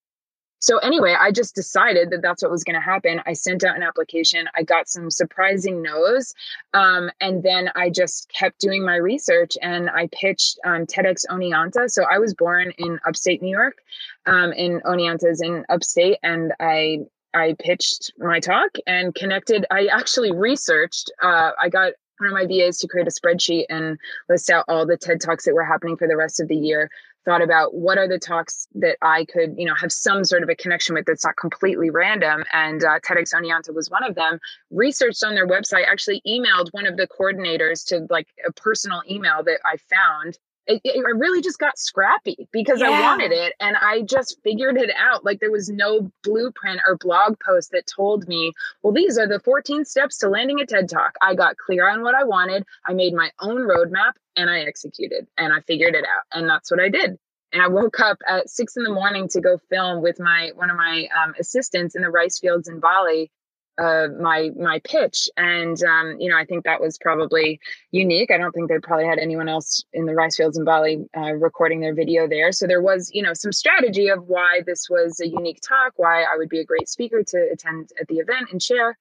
so 0.59 0.77
anyway, 0.79 1.15
I 1.19 1.31
just 1.31 1.55
decided 1.55 2.09
that 2.11 2.21
that's 2.21 2.41
what 2.41 2.51
was 2.51 2.63
going 2.63 2.75
to 2.75 2.81
happen. 2.81 3.21
I 3.25 3.33
sent 3.33 3.63
out 3.63 3.75
an 3.75 3.83
application. 3.83 4.47
I 4.55 4.63
got 4.63 4.89
some 4.89 5.11
surprising 5.11 5.81
no's, 5.81 6.33
um, 6.73 7.09
and 7.21 7.43
then 7.43 7.69
I 7.75 7.89
just 7.89 8.31
kept 8.33 8.59
doing 8.59 8.83
my 8.83 8.95
research 8.95 9.57
and 9.61 9.89
I 9.89 10.09
pitched 10.11 10.59
um, 10.65 10.85
TEDx 10.85 11.25
Oneonta. 11.29 11.89
So 11.89 12.03
I 12.09 12.19
was 12.19 12.33
born 12.33 12.71
in 12.77 12.99
upstate 13.05 13.41
New 13.41 13.55
York, 13.55 13.77
um, 14.25 14.51
in 14.53 14.81
Oneonta's 14.81 15.41
in 15.41 15.65
upstate, 15.69 16.17
and 16.23 16.53
I 16.59 16.99
I 17.33 17.55
pitched 17.59 18.13
my 18.17 18.39
talk 18.39 18.71
and 18.87 19.13
connected. 19.13 19.65
I 19.69 19.87
actually 19.87 20.31
researched. 20.31 21.11
Uh, 21.21 21.51
I 21.61 21.69
got 21.69 21.93
one 22.19 22.29
of 22.29 22.33
my 22.33 22.45
VAs 22.45 22.79
to 22.79 22.87
create 22.87 23.07
a 23.07 23.11
spreadsheet 23.11 23.65
and 23.69 23.99
list 24.27 24.49
out 24.49 24.65
all 24.67 24.85
the 24.85 24.97
TED 24.97 25.21
Talks 25.21 25.45
that 25.45 25.53
were 25.53 25.63
happening 25.63 25.97
for 25.97 26.07
the 26.07 26.17
rest 26.17 26.39
of 26.39 26.47
the 26.47 26.55
year. 26.55 26.89
Thought 27.27 27.41
about 27.41 27.73
what 27.73 27.97
are 27.97 28.07
the 28.07 28.19
talks 28.19 28.69
that 28.75 28.95
I 29.01 29.25
could, 29.25 29.55
you 29.57 29.65
know, 29.65 29.75
have 29.75 29.91
some 29.91 30.23
sort 30.23 30.43
of 30.43 30.49
a 30.49 30.55
connection 30.55 30.95
with 30.95 31.05
that's 31.05 31.25
not 31.25 31.35
completely 31.35 31.89
random. 31.89 32.45
And 32.53 32.81
uh, 32.81 32.99
TEDx 33.01 33.33
Oneonta 33.35 33.75
was 33.75 33.89
one 33.89 34.05
of 34.05 34.15
them. 34.15 34.39
Researched 34.71 35.25
on 35.25 35.35
their 35.35 35.45
website, 35.45 35.85
actually 35.85 36.21
emailed 36.25 36.69
one 36.71 36.87
of 36.87 36.95
the 36.95 37.05
coordinators 37.05 37.85
to 37.87 38.07
like 38.09 38.29
a 38.47 38.53
personal 38.53 39.01
email 39.09 39.43
that 39.43 39.59
I 39.65 39.75
found 39.75 40.37
it, 40.67 40.81
it, 40.83 40.97
I 41.05 41.17
really 41.17 41.41
just 41.41 41.59
got 41.59 41.77
scrappy 41.77 42.47
because 42.51 42.79
yeah. 42.79 42.89
I 42.89 43.01
wanted 43.01 43.31
it 43.31 43.53
and 43.59 43.75
I 43.77 44.01
just 44.01 44.37
figured 44.43 44.77
it 44.77 44.91
out. 44.97 45.23
Like 45.23 45.39
there 45.39 45.51
was 45.51 45.69
no 45.69 46.11
blueprint 46.23 46.81
or 46.85 46.97
blog 46.97 47.37
post 47.39 47.71
that 47.71 47.87
told 47.87 48.27
me, 48.27 48.51
well, 48.83 48.93
these 48.93 49.17
are 49.17 49.27
the 49.27 49.39
14 49.39 49.85
steps 49.85 50.17
to 50.19 50.29
landing 50.29 50.59
a 50.59 50.65
TED 50.65 50.89
Talk. 50.89 51.15
I 51.21 51.35
got 51.35 51.57
clear 51.57 51.89
on 51.89 52.01
what 52.01 52.15
I 52.15 52.23
wanted. 52.23 52.63
I 52.85 52.93
made 52.93 53.13
my 53.13 53.31
own 53.39 53.59
roadmap 53.59 54.13
and 54.35 54.49
I 54.49 54.59
executed 54.61 55.27
and 55.37 55.53
I 55.53 55.61
figured 55.61 55.95
it 55.95 56.05
out. 56.05 56.23
And 56.37 56.49
that's 56.49 56.69
what 56.69 56.79
I 56.79 56.89
did. 56.89 57.17
And 57.53 57.61
I 57.61 57.69
woke 57.69 57.99
up 58.01 58.17
at 58.27 58.49
six 58.49 58.75
in 58.75 58.83
the 58.83 58.93
morning 58.93 59.29
to 59.29 59.41
go 59.41 59.57
film 59.69 60.03
with 60.03 60.19
my 60.19 60.51
one 60.55 60.69
of 60.69 60.75
my 60.75 61.07
um, 61.17 61.33
assistants 61.39 61.95
in 61.95 62.01
the 62.01 62.09
rice 62.09 62.39
fields 62.39 62.67
in 62.67 62.81
Bali 62.81 63.31
uh, 63.77 64.07
my 64.19 64.49
my 64.57 64.79
pitch, 64.83 65.29
and 65.37 65.81
um, 65.83 66.15
you 66.19 66.29
know 66.29 66.37
I 66.37 66.45
think 66.45 66.63
that 66.63 66.81
was 66.81 66.97
probably 66.97 67.59
unique. 67.91 68.31
I 68.31 68.37
don't 68.37 68.51
think 68.51 68.69
they 68.69 68.79
probably 68.79 69.05
had 69.05 69.19
anyone 69.19 69.47
else 69.47 69.83
in 69.93 70.05
the 70.05 70.15
rice 70.15 70.35
fields 70.37 70.57
in 70.57 70.63
Bali 70.63 71.07
uh, 71.15 71.33
recording 71.33 71.79
their 71.79 71.93
video 71.93 72.27
there. 72.27 72.51
So 72.51 72.65
there 72.67 72.81
was 72.81 73.11
you 73.13 73.21
know 73.21 73.33
some 73.33 73.51
strategy 73.51 74.07
of 74.07 74.27
why 74.27 74.61
this 74.65 74.89
was 74.89 75.19
a 75.19 75.27
unique 75.27 75.59
talk, 75.61 75.93
why 75.95 76.23
I 76.23 76.37
would 76.37 76.49
be 76.49 76.59
a 76.59 76.65
great 76.65 76.89
speaker 76.89 77.23
to 77.23 77.49
attend 77.51 77.91
at 77.99 78.07
the 78.07 78.15
event 78.15 78.47
and 78.51 78.61
share. 78.61 78.97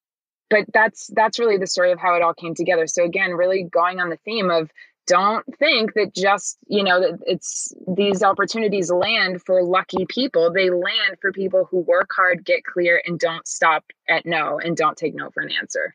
But 0.50 0.66
that's 0.73 1.09
that's 1.09 1.38
really 1.38 1.56
the 1.59 1.66
story 1.66 1.92
of 1.92 1.99
how 1.99 2.14
it 2.14 2.23
all 2.23 2.35
came 2.35 2.54
together. 2.54 2.87
So 2.87 3.04
again, 3.04 3.33
really 3.33 3.64
going 3.64 4.00
on 4.00 4.11
the 4.11 4.18
theme 4.25 4.50
of 4.50 4.71
don't 5.07 5.45
think 5.59 5.95
that 5.95 6.15
just 6.15 6.59
you 6.67 6.83
know 6.83 7.01
that 7.01 7.19
it's 7.27 7.73
these 7.97 8.23
opportunities 8.23 8.91
land 8.91 9.43
for 9.45 9.63
lucky 9.63 10.07
people. 10.07 10.53
They 10.53 10.71
land 10.71 11.19
for 11.21 11.33
people 11.33 11.67
who 11.71 11.79
work 11.79 12.11
hard 12.15 12.45
get 12.45 12.65
clear 12.65 13.03
and 13.07 13.19
don't 13.19 13.47
stop 13.47 13.85
at 14.09 14.27
no 14.27 14.59
and 14.59 14.77
don't 14.77 14.97
take 14.97 15.15
no 15.15 15.31
for 15.31 15.43
an 15.43 15.51
answer 15.51 15.95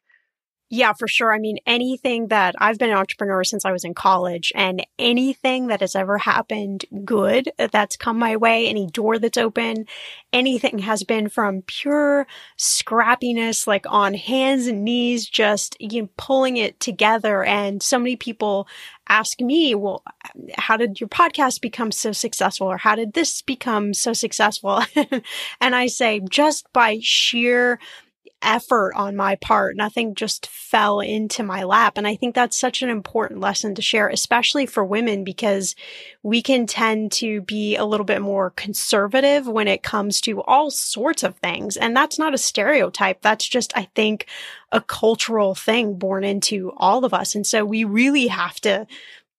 yeah, 0.74 0.94
for 0.94 1.06
sure. 1.06 1.34
I 1.34 1.38
mean, 1.38 1.58
anything 1.68 2.30
that 2.30 2.56
I've 2.58 2.78
been 2.78 2.92
an 2.92 2.96
entrepreneur 2.96 3.44
since 3.44 3.66
I 3.66 3.74
was 3.74 3.84
in 3.84 3.94
college 3.94 4.54
and 4.56 4.88
anything 4.98 5.68
that 5.68 5.82
has 5.82 5.98
ever 5.98 6.18
happened 6.18 6.86
good 7.04 7.52
uh, 7.60 7.68
that's 7.70 7.98
come 7.98 8.18
my 8.18 8.38
way, 8.38 8.68
any 8.68 8.88
door 8.88 9.20
that's 9.20 9.38
open, 9.38 9.86
anything 10.32 10.80
has 10.80 11.04
been 11.04 11.28
from 11.28 11.64
pure 11.64 12.26
scrappiness, 12.58 13.68
like 13.68 13.86
on 13.90 14.14
hands 14.14 14.68
and 14.68 14.86
knees, 14.86 15.28
just 15.28 15.76
you 15.82 16.04
know, 16.04 16.10
pulling 16.16 16.56
it 16.56 16.80
together. 16.80 17.44
And 17.44 17.84
so 17.84 18.00
many 18.00 18.16
people 18.16 18.66
ask 19.10 19.42
me, 19.42 19.76
well, 19.76 20.04
how 20.58 20.78
did 20.78 21.02
your 21.02 21.10
podcast 21.10 21.60
become 21.60 21.92
so 21.92 22.14
successful? 22.14 22.68
Or 22.68 22.78
how 22.78 22.96
did 22.96 23.12
this 23.12 23.42
become 23.42 23.94
so 23.94 24.14
successful? 24.14 24.82
and 25.60 25.76
I 25.76 25.88
say, 25.88 26.22
just 26.30 26.72
by 26.72 27.00
sheer 27.02 27.78
effort 28.42 28.94
on 28.96 29.16
my 29.16 29.36
part. 29.36 29.76
Nothing 29.76 30.16
just 30.16 30.48
fell 30.48 31.00
into 31.00 31.44
my 31.44 31.64
lap. 31.64 31.98
And 31.98 32.08
I 32.08 32.16
think 32.16 32.36
that's 32.36 32.58
such 32.58 32.82
an 32.82 32.90
important 32.90 33.40
lesson 33.40 33.76
to 33.76 33.82
share, 33.82 34.08
especially 34.08 34.66
for 34.66 34.84
women, 34.84 35.24
because 35.24 35.76
we 36.24 36.42
can 36.42 36.66
tend 36.66 37.12
to 37.14 37.42
be 37.42 37.76
a 37.76 37.86
little 37.86 38.06
bit 38.06 38.22
more 38.22 38.52
conservative 38.52 39.48
when 39.48 39.68
it 39.68 39.84
comes 39.84 40.22
to 40.22 40.42
all 40.44 40.72
sorts 40.72 41.24
of 41.24 41.36
things. 41.38 41.78
And 41.78 41.96
that's 41.96 42.20
not 42.20 42.34
a 42.34 42.38
stereotype. 42.38 43.22
That's 43.22 43.48
just, 43.48 43.76
I 43.76 43.90
think, 43.96 44.28
a 44.72 44.82
cultural 44.82 45.56
thing 45.56 45.96
born 45.96 46.24
into 46.24 46.72
all 46.78 47.06
of 47.06 47.14
us. 47.14 47.36
And 47.36 47.46
so 47.46 47.66
we 47.66 47.84
really 47.84 48.28
have 48.28 48.60
to 48.62 48.88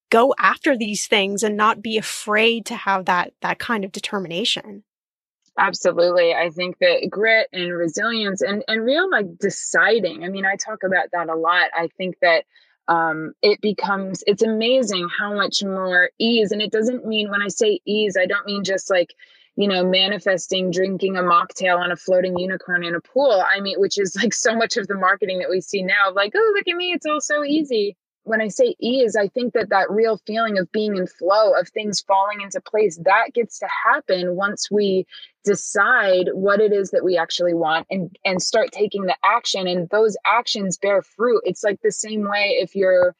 go 0.09 0.33
after 0.37 0.77
these 0.77 1.07
things 1.07 1.41
and 1.41 1.57
not 1.57 1.81
be 1.81 1.97
afraid 1.97 2.67
to 2.67 2.75
have 2.75 3.05
that, 3.05 3.33
that 3.41 3.57
kind 3.57 3.83
of 3.83 3.91
determination. 3.91 4.83
Absolutely. 5.57 6.33
I 6.33 6.49
think 6.49 6.79
that 6.79 7.07
grit 7.09 7.47
and 7.53 7.71
resilience 7.73 8.41
and, 8.41 8.63
and 8.67 8.83
real 8.83 9.09
like 9.09 9.37
deciding. 9.37 10.23
I 10.23 10.29
mean, 10.29 10.45
I 10.45 10.55
talk 10.55 10.83
about 10.83 11.09
that 11.11 11.29
a 11.29 11.35
lot. 11.35 11.69
I 11.75 11.89
think 11.95 12.15
that 12.21 12.45
um, 12.87 13.33
it 13.41 13.61
becomes, 13.61 14.23
it's 14.25 14.41
amazing 14.41 15.07
how 15.17 15.33
much 15.33 15.63
more 15.63 16.09
ease. 16.17 16.51
And 16.51 16.61
it 16.61 16.71
doesn't 16.71 17.05
mean 17.05 17.29
when 17.29 17.41
I 17.41 17.49
say 17.49 17.79
ease, 17.85 18.17
I 18.19 18.25
don't 18.25 18.45
mean 18.47 18.63
just 18.63 18.89
like, 18.89 19.13
you 19.55 19.67
know, 19.67 19.85
manifesting 19.85 20.71
drinking 20.71 21.17
a 21.17 21.21
mocktail 21.21 21.77
on 21.77 21.91
a 21.91 21.95
floating 21.95 22.37
unicorn 22.37 22.83
in 22.83 22.95
a 22.95 23.01
pool. 23.01 23.43
I 23.47 23.59
mean, 23.59 23.79
which 23.79 23.99
is 23.99 24.15
like 24.15 24.33
so 24.33 24.55
much 24.55 24.75
of 24.77 24.87
the 24.87 24.95
marketing 24.95 25.37
that 25.39 25.51
we 25.51 25.61
see 25.61 25.83
now, 25.83 26.11
like, 26.13 26.33
oh, 26.35 26.53
look 26.55 26.67
at 26.67 26.75
me, 26.75 26.93
it's 26.93 27.05
all 27.05 27.21
so 27.21 27.43
easy 27.43 27.95
when 28.23 28.41
I 28.41 28.47
say 28.47 28.75
ease, 28.79 29.15
I 29.15 29.27
think 29.27 29.53
that 29.53 29.69
that 29.69 29.91
real 29.91 30.17
feeling 30.25 30.57
of 30.57 30.71
being 30.71 30.95
in 30.95 31.07
flow, 31.07 31.53
of 31.59 31.67
things 31.69 32.01
falling 32.01 32.41
into 32.41 32.61
place, 32.61 32.97
that 33.03 33.33
gets 33.33 33.59
to 33.59 33.67
happen 33.85 34.35
once 34.35 34.71
we 34.71 35.05
decide 35.43 36.29
what 36.33 36.59
it 36.59 36.71
is 36.71 36.91
that 36.91 37.03
we 37.03 37.17
actually 37.17 37.53
want 37.53 37.87
and 37.89 38.17
and 38.25 38.41
start 38.41 38.71
taking 38.71 39.05
the 39.05 39.15
action 39.23 39.67
and 39.67 39.89
those 39.89 40.17
actions 40.25 40.77
bear 40.77 41.01
fruit. 41.01 41.41
It's 41.45 41.63
like 41.63 41.81
the 41.81 41.91
same 41.91 42.21
way 42.27 42.57
if 42.59 42.75
you're 42.75 43.15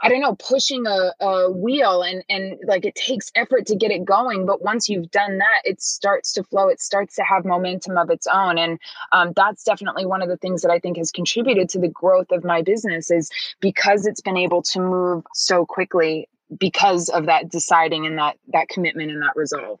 I 0.00 0.10
don't 0.10 0.20
know, 0.20 0.34
pushing 0.34 0.86
a, 0.86 1.12
a 1.24 1.50
wheel 1.50 2.02
and 2.02 2.22
and 2.28 2.58
like 2.66 2.84
it 2.84 2.94
takes 2.94 3.32
effort 3.34 3.66
to 3.66 3.76
get 3.76 3.90
it 3.90 4.04
going, 4.04 4.44
but 4.44 4.60
once 4.62 4.88
you've 4.88 5.10
done 5.10 5.38
that, 5.38 5.62
it 5.64 5.80
starts 5.80 6.34
to 6.34 6.42
flow. 6.42 6.68
It 6.68 6.82
starts 6.82 7.16
to 7.16 7.22
have 7.22 7.46
momentum 7.46 7.96
of 7.96 8.10
its 8.10 8.26
own, 8.26 8.58
and 8.58 8.78
um, 9.12 9.32
that's 9.34 9.64
definitely 9.64 10.04
one 10.04 10.20
of 10.20 10.28
the 10.28 10.36
things 10.36 10.60
that 10.62 10.70
I 10.70 10.78
think 10.80 10.98
has 10.98 11.10
contributed 11.10 11.70
to 11.70 11.80
the 11.80 11.88
growth 11.88 12.30
of 12.30 12.44
my 12.44 12.60
business 12.60 13.10
is 13.10 13.30
because 13.60 14.06
it's 14.06 14.20
been 14.20 14.36
able 14.36 14.62
to 14.62 14.80
move 14.80 15.24
so 15.32 15.64
quickly 15.64 16.28
because 16.58 17.08
of 17.08 17.26
that 17.26 17.50
deciding 17.50 18.04
and 18.06 18.18
that 18.18 18.36
that 18.48 18.68
commitment 18.68 19.10
and 19.10 19.22
that 19.22 19.34
resolve. 19.34 19.80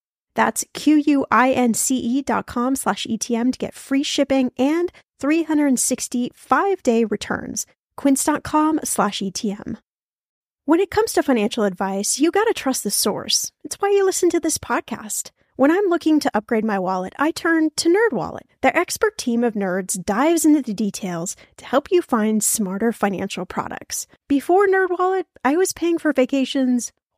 That's 0.35 0.65
Q-U-I-N-C-E 0.73 2.21
dot 2.23 2.45
com 2.45 2.75
slash 2.75 3.05
ETM 3.05 3.51
to 3.53 3.57
get 3.57 3.73
free 3.73 4.03
shipping 4.03 4.51
and 4.57 4.91
365 5.19 6.83
day 6.83 7.03
returns. 7.05 7.65
Quince.com 7.95 8.79
slash 8.83 9.19
ETM. 9.19 9.77
When 10.65 10.79
it 10.79 10.91
comes 10.91 11.13
to 11.13 11.23
financial 11.23 11.63
advice, 11.63 12.19
you 12.19 12.31
got 12.31 12.45
to 12.45 12.53
trust 12.53 12.83
the 12.83 12.91
source. 12.91 13.51
It's 13.63 13.75
why 13.79 13.89
you 13.89 14.05
listen 14.05 14.29
to 14.29 14.39
this 14.39 14.57
podcast. 14.57 15.31
When 15.57 15.69
I'm 15.69 15.89
looking 15.89 16.19
to 16.21 16.31
upgrade 16.33 16.63
my 16.65 16.79
wallet, 16.79 17.13
I 17.19 17.31
turn 17.31 17.71
to 17.75 17.89
NerdWallet. 17.89 18.47
Their 18.61 18.75
expert 18.75 19.17
team 19.17 19.43
of 19.43 19.53
nerds 19.53 20.03
dives 20.03 20.45
into 20.45 20.61
the 20.61 20.73
details 20.73 21.35
to 21.57 21.65
help 21.65 21.91
you 21.91 22.01
find 22.01 22.43
smarter 22.43 22.91
financial 22.91 23.45
products. 23.45 24.07
Before 24.27 24.65
NerdWallet, 24.65 25.25
I 25.43 25.57
was 25.57 25.73
paying 25.73 25.97
for 25.97 26.13
vacations 26.13 26.91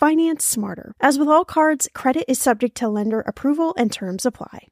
Finance 0.00 0.46
smarter. 0.46 0.94
As 0.98 1.18
with 1.18 1.28
all 1.28 1.44
cards, 1.44 1.86
credit 1.92 2.24
is 2.26 2.38
subject 2.38 2.74
to 2.78 2.88
lender 2.88 3.20
approval 3.20 3.74
and 3.76 3.92
terms 3.92 4.24
apply. 4.24 4.68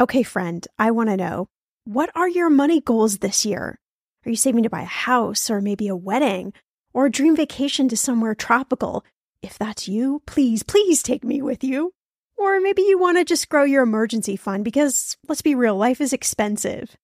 Okay, 0.00 0.24
friend, 0.24 0.66
I 0.76 0.90
want 0.90 1.08
to 1.10 1.16
know 1.16 1.46
what 1.84 2.10
are 2.16 2.28
your 2.28 2.50
money 2.50 2.80
goals 2.80 3.18
this 3.18 3.46
year? 3.46 3.78
Are 4.26 4.30
you 4.30 4.34
saving 4.34 4.64
to 4.64 4.70
buy 4.70 4.80
a 4.82 4.86
house 4.86 5.48
or 5.48 5.60
maybe 5.60 5.86
a 5.86 5.94
wedding 5.94 6.52
or 6.92 7.06
a 7.06 7.10
dream 7.12 7.36
vacation 7.36 7.88
to 7.90 7.96
somewhere 7.96 8.34
tropical? 8.34 9.04
If 9.40 9.56
that's 9.56 9.86
you, 9.86 10.20
please, 10.26 10.64
please 10.64 11.00
take 11.00 11.22
me 11.22 11.40
with 11.40 11.62
you. 11.62 11.92
Or 12.36 12.60
maybe 12.60 12.82
you 12.82 12.98
want 12.98 13.18
to 13.18 13.24
just 13.24 13.48
grow 13.48 13.62
your 13.62 13.84
emergency 13.84 14.34
fund 14.34 14.64
because 14.64 15.16
let's 15.28 15.42
be 15.42 15.54
real, 15.54 15.76
life 15.76 16.00
is 16.00 16.12
expensive. 16.12 16.96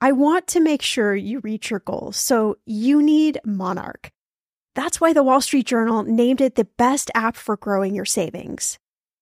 I 0.00 0.12
want 0.12 0.46
to 0.48 0.60
make 0.60 0.82
sure 0.82 1.12
you 1.12 1.40
reach 1.40 1.70
your 1.70 1.80
goals, 1.80 2.16
so 2.16 2.58
you 2.66 3.02
need 3.02 3.40
Monarch. 3.44 4.12
That's 4.76 5.00
why 5.00 5.14
the 5.14 5.22
Wall 5.22 5.40
Street 5.40 5.66
Journal 5.66 6.02
named 6.02 6.42
it 6.42 6.54
the 6.54 6.68
best 6.76 7.10
app 7.14 7.34
for 7.34 7.56
growing 7.56 7.94
your 7.94 8.04
savings. 8.04 8.78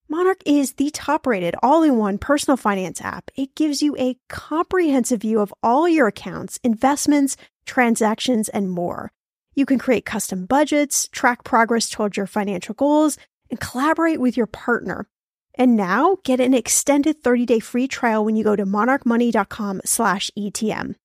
Monarch 0.08 0.40
is 0.44 0.72
the 0.72 0.90
top 0.90 1.28
rated 1.28 1.54
all 1.62 1.84
in 1.84 1.96
one 1.96 2.18
personal 2.18 2.56
finance 2.56 3.00
app. 3.00 3.30
It 3.36 3.54
gives 3.54 3.80
you 3.80 3.96
a 3.96 4.18
comprehensive 4.28 5.20
view 5.20 5.38
of 5.38 5.54
all 5.62 5.88
your 5.88 6.08
accounts, 6.08 6.58
investments, 6.64 7.36
transactions, 7.66 8.48
and 8.48 8.68
more. 8.68 9.12
You 9.54 9.64
can 9.64 9.78
create 9.78 10.04
custom 10.04 10.44
budgets, 10.44 11.08
track 11.12 11.44
progress 11.44 11.88
towards 11.88 12.16
your 12.16 12.26
financial 12.26 12.74
goals, 12.74 13.16
and 13.48 13.60
collaborate 13.60 14.20
with 14.20 14.36
your 14.36 14.48
partner. 14.48 15.06
And 15.54 15.76
now 15.76 16.16
get 16.24 16.40
an 16.40 16.52
extended 16.52 17.22
30-day 17.22 17.60
free 17.60 17.86
trial 17.86 18.24
when 18.24 18.34
you 18.34 18.42
go 18.42 18.56
to 18.56 18.66
monarchmoney.com 18.66 19.82
slash 19.84 20.32
ETM. 20.36 20.96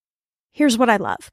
Here's 0.51 0.75
what 0.75 0.89
I 0.89 0.97
love. 0.97 1.29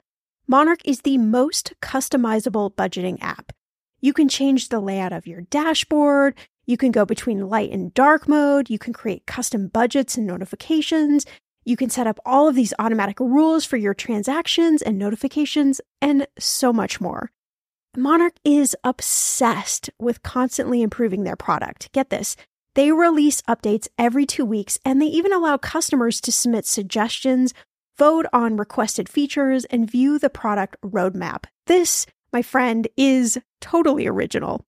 Monarch 0.49 0.79
is 0.85 1.01
the 1.01 1.17
most 1.17 1.73
customizable 1.81 2.73
budgeting 2.73 3.17
app. 3.21 3.51
You 3.99 4.13
can 4.13 4.29
change 4.29 4.69
the 4.69 4.79
layout 4.79 5.11
of 5.11 5.27
your 5.27 5.41
dashboard. 5.41 6.35
You 6.65 6.77
can 6.77 6.91
go 6.91 7.03
between 7.03 7.49
light 7.49 7.71
and 7.71 7.93
dark 7.93 8.29
mode. 8.29 8.69
You 8.69 8.79
can 8.79 8.93
create 8.93 9.25
custom 9.25 9.67
budgets 9.67 10.17
and 10.17 10.25
notifications. 10.25 11.25
You 11.65 11.75
can 11.75 11.89
set 11.89 12.07
up 12.07 12.19
all 12.25 12.47
of 12.47 12.55
these 12.55 12.73
automatic 12.79 13.19
rules 13.19 13.65
for 13.65 13.75
your 13.75 13.93
transactions 13.93 14.81
and 14.81 14.97
notifications 14.97 15.81
and 16.01 16.25
so 16.39 16.71
much 16.71 17.01
more. 17.01 17.29
Monarch 17.97 18.35
is 18.45 18.73
obsessed 18.85 19.89
with 19.99 20.23
constantly 20.23 20.81
improving 20.81 21.23
their 21.23 21.35
product. 21.35 21.91
Get 21.91 22.09
this. 22.09 22.37
They 22.73 22.93
release 22.93 23.41
updates 23.41 23.87
every 23.97 24.25
two 24.25 24.45
weeks, 24.45 24.79
and 24.85 25.01
they 25.01 25.07
even 25.07 25.33
allow 25.33 25.57
customers 25.57 26.21
to 26.21 26.31
submit 26.31 26.65
suggestions, 26.65 27.53
vote 27.97 28.25
on 28.31 28.57
requested 28.57 29.09
features, 29.09 29.65
and 29.65 29.89
view 29.89 30.19
the 30.19 30.29
product 30.29 30.77
roadmap. 30.81 31.45
This, 31.65 32.05
my 32.31 32.41
friend, 32.41 32.87
is 32.95 33.39
totally 33.61 34.07
original. 34.07 34.65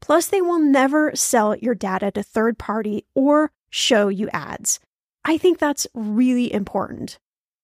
Plus, 0.00 0.26
they 0.26 0.40
will 0.40 0.60
never 0.60 1.14
sell 1.14 1.56
your 1.56 1.74
data 1.74 2.10
to 2.12 2.22
third 2.22 2.58
party 2.58 3.04
or 3.14 3.50
show 3.70 4.08
you 4.08 4.28
ads. 4.32 4.80
I 5.24 5.38
think 5.38 5.58
that's 5.58 5.86
really 5.94 6.52
important. 6.52 7.18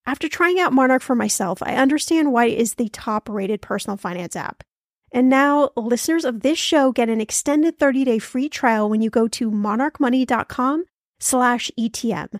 After 0.05 0.27
trying 0.27 0.59
out 0.59 0.73
Monarch 0.73 1.01
for 1.01 1.15
myself, 1.15 1.63
I 1.63 1.75
understand 1.75 2.31
why 2.31 2.45
it 2.45 2.59
is 2.59 2.75
the 2.75 2.89
top 2.89 3.27
rated 3.27 3.61
personal 3.61 3.97
finance 3.97 4.35
app. 4.35 4.63
And 5.11 5.29
now 5.29 5.71
listeners 5.75 6.25
of 6.25 6.41
this 6.41 6.59
show 6.59 6.91
get 6.91 7.09
an 7.09 7.21
extended 7.21 7.79
30-day 7.79 8.19
free 8.19 8.49
trial 8.49 8.89
when 8.89 9.01
you 9.01 9.09
go 9.09 9.27
to 9.29 9.49
monarchmoney.com 9.49 10.85
slash 11.19 11.71
ETM. 11.79 12.39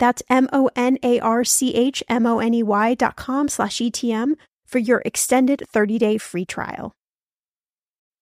That's 0.00 0.22
M-O-N-A-R-C-H-M-O-N-E-Y 0.30 2.94
dot 2.94 3.16
com 3.16 3.48
slash 3.48 3.76
ETM 3.76 4.32
for 4.66 4.78
your 4.78 5.02
extended 5.04 5.62
30-day 5.72 6.16
free 6.16 6.46
trial. 6.46 6.94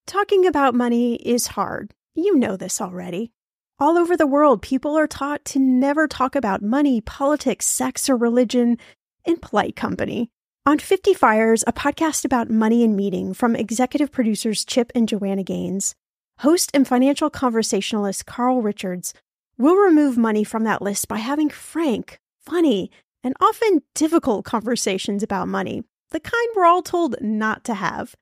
Talking 0.05 0.45
about 0.45 0.75
money 0.75 1.15
is 1.15 1.47
hard. 1.47 1.93
You 2.15 2.35
know 2.35 2.57
this 2.57 2.81
already. 2.81 3.31
All 3.79 3.97
over 3.97 4.17
the 4.17 4.27
world, 4.27 4.61
people 4.61 4.97
are 4.97 5.07
taught 5.07 5.45
to 5.45 5.59
never 5.59 6.05
talk 6.05 6.35
about 6.35 6.61
money, 6.61 6.99
politics, 6.99 7.65
sex, 7.65 8.09
or 8.09 8.17
religion 8.17 8.77
in 9.23 9.37
polite 9.37 9.77
company. 9.77 10.29
On 10.65 10.79
50 10.79 11.13
Fires, 11.13 11.63
a 11.65 11.71
podcast 11.71 12.25
about 12.25 12.49
money 12.49 12.83
and 12.83 12.97
meeting 12.97 13.33
from 13.33 13.55
executive 13.55 14.11
producers 14.11 14.65
Chip 14.65 14.91
and 14.93 15.07
Joanna 15.07 15.43
Gaines, 15.43 15.95
host 16.39 16.71
and 16.73 16.85
financial 16.85 17.29
conversationalist 17.29 18.25
Carl 18.25 18.61
Richards 18.61 19.13
will 19.59 19.75
remove 19.75 20.17
money 20.17 20.43
from 20.43 20.63
that 20.63 20.81
list 20.81 21.07
by 21.07 21.17
having 21.17 21.49
frank, 21.49 22.19
funny, 22.39 22.89
and 23.23 23.35
often 23.41 23.83
difficult 23.93 24.45
conversations 24.45 25.21
about 25.21 25.49
money, 25.49 25.83
the 26.11 26.19
kind 26.19 26.47
we're 26.55 26.65
all 26.65 26.81
told 26.81 27.17
not 27.21 27.65
to 27.65 27.73
have, 27.73 28.15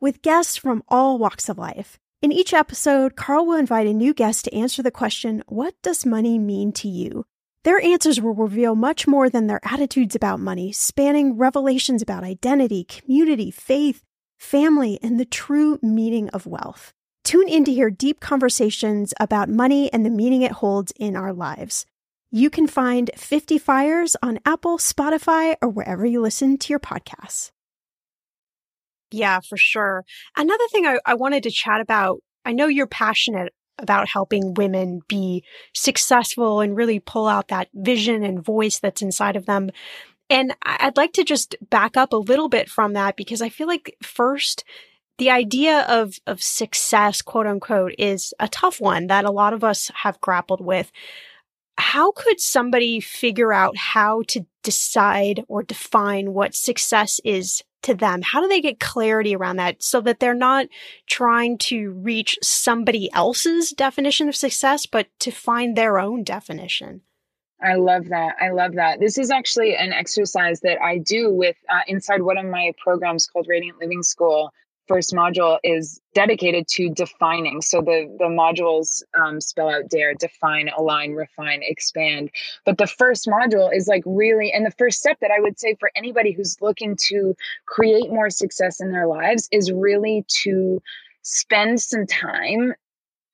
with 0.00 0.22
guests 0.22 0.56
from 0.56 0.84
all 0.88 1.18
walks 1.18 1.48
of 1.48 1.58
life. 1.58 1.98
In 2.22 2.30
each 2.32 2.54
episode, 2.54 3.16
Carl 3.16 3.44
will 3.44 3.56
invite 3.56 3.88
a 3.88 3.92
new 3.92 4.14
guest 4.14 4.44
to 4.44 4.54
answer 4.54 4.82
the 4.82 4.90
question, 4.92 5.42
What 5.48 5.74
does 5.82 6.06
money 6.06 6.38
mean 6.38 6.72
to 6.74 6.88
you? 6.88 7.26
Their 7.64 7.80
answers 7.80 8.20
will 8.20 8.34
reveal 8.34 8.76
much 8.76 9.06
more 9.06 9.28
than 9.28 9.46
their 9.46 9.60
attitudes 9.64 10.14
about 10.14 10.38
money, 10.38 10.70
spanning 10.70 11.36
revelations 11.36 12.02
about 12.02 12.22
identity, 12.22 12.84
community, 12.84 13.50
faith, 13.50 14.04
family, 14.38 14.98
and 15.02 15.18
the 15.18 15.24
true 15.24 15.78
meaning 15.82 16.28
of 16.30 16.46
wealth. 16.46 16.92
Tune 17.24 17.48
in 17.48 17.64
to 17.64 17.72
hear 17.72 17.90
deep 17.90 18.20
conversations 18.20 19.14
about 19.18 19.48
money 19.48 19.92
and 19.92 20.04
the 20.04 20.10
meaning 20.10 20.42
it 20.42 20.52
holds 20.52 20.92
in 20.98 21.16
our 21.16 21.32
lives. 21.32 21.86
You 22.30 22.50
can 22.50 22.66
find 22.66 23.10
50 23.16 23.58
Fires 23.58 24.16
on 24.22 24.40
Apple, 24.44 24.76
Spotify, 24.76 25.56
or 25.62 25.68
wherever 25.68 26.04
you 26.04 26.20
listen 26.20 26.58
to 26.58 26.72
your 26.72 26.80
podcasts. 26.80 27.50
Yeah, 29.10 29.40
for 29.40 29.56
sure. 29.56 30.04
Another 30.36 30.64
thing 30.70 30.86
I, 30.86 30.98
I 31.06 31.14
wanted 31.14 31.44
to 31.44 31.50
chat 31.50 31.80
about 31.80 32.18
I 32.44 32.52
know 32.52 32.66
you're 32.66 32.86
passionate 32.86 33.54
about 33.78 34.08
helping 34.08 34.54
women 34.54 35.00
be 35.08 35.44
successful 35.74 36.60
and 36.60 36.76
really 36.76 37.00
pull 37.00 37.26
out 37.26 37.48
that 37.48 37.68
vision 37.74 38.22
and 38.22 38.44
voice 38.44 38.78
that's 38.78 39.02
inside 39.02 39.36
of 39.36 39.46
them. 39.46 39.70
And 40.30 40.54
I'd 40.62 40.96
like 40.96 41.12
to 41.14 41.24
just 41.24 41.56
back 41.70 41.96
up 41.96 42.12
a 42.12 42.16
little 42.16 42.48
bit 42.48 42.68
from 42.68 42.92
that 42.94 43.16
because 43.16 43.42
I 43.42 43.48
feel 43.48 43.66
like 43.66 43.96
first, 44.02 44.64
the 45.18 45.30
idea 45.30 45.80
of, 45.88 46.18
of 46.26 46.42
success, 46.42 47.22
quote 47.22 47.46
unquote, 47.46 47.94
is 47.98 48.34
a 48.40 48.48
tough 48.48 48.80
one 48.80 49.06
that 49.06 49.24
a 49.24 49.30
lot 49.30 49.52
of 49.52 49.62
us 49.62 49.90
have 49.94 50.20
grappled 50.20 50.60
with. 50.60 50.90
How 51.76 52.12
could 52.12 52.40
somebody 52.40 53.00
figure 53.00 53.52
out 53.52 53.76
how 53.76 54.22
to 54.28 54.46
decide 54.62 55.44
or 55.48 55.62
define 55.62 56.32
what 56.32 56.54
success 56.54 57.20
is 57.24 57.62
to 57.82 57.94
them? 57.94 58.22
How 58.22 58.40
do 58.40 58.48
they 58.48 58.60
get 58.60 58.80
clarity 58.80 59.36
around 59.36 59.56
that 59.56 59.82
so 59.82 60.00
that 60.00 60.18
they're 60.20 60.34
not 60.34 60.66
trying 61.06 61.58
to 61.58 61.90
reach 61.90 62.38
somebody 62.42 63.12
else's 63.12 63.70
definition 63.70 64.28
of 64.28 64.36
success, 64.36 64.86
but 64.86 65.08
to 65.20 65.30
find 65.30 65.76
their 65.76 65.98
own 65.98 66.24
definition? 66.24 67.02
I 67.62 67.74
love 67.74 68.08
that. 68.08 68.34
I 68.40 68.50
love 68.50 68.74
that. 68.74 69.00
This 69.00 69.16
is 69.16 69.30
actually 69.30 69.76
an 69.76 69.92
exercise 69.92 70.60
that 70.60 70.82
I 70.82 70.98
do 70.98 71.32
with 71.32 71.56
uh, 71.68 71.80
inside 71.86 72.22
one 72.22 72.36
of 72.36 72.46
my 72.46 72.72
programs 72.82 73.26
called 73.26 73.46
Radiant 73.48 73.80
Living 73.80 74.02
School 74.02 74.52
first 74.86 75.12
module 75.12 75.58
is 75.64 76.00
dedicated 76.14 76.68
to 76.68 76.90
defining. 76.90 77.60
So 77.62 77.80
the 77.80 78.14
the 78.18 78.26
modules 78.26 79.02
um, 79.18 79.40
spell 79.40 79.68
out 79.68 79.88
dare, 79.88 80.14
define, 80.14 80.70
align, 80.76 81.12
refine, 81.12 81.60
expand. 81.62 82.30
But 82.64 82.78
the 82.78 82.86
first 82.86 83.26
module 83.26 83.70
is 83.74 83.88
like 83.88 84.02
really, 84.06 84.52
and 84.52 84.64
the 84.64 84.70
first 84.72 84.98
step 84.98 85.18
that 85.20 85.30
I 85.30 85.40
would 85.40 85.58
say 85.58 85.76
for 85.78 85.90
anybody 85.94 86.32
who's 86.32 86.60
looking 86.60 86.96
to 87.08 87.34
create 87.66 88.10
more 88.10 88.30
success 88.30 88.80
in 88.80 88.92
their 88.92 89.06
lives 89.06 89.48
is 89.50 89.72
really 89.72 90.24
to 90.42 90.82
spend 91.22 91.80
some 91.80 92.06
time 92.06 92.74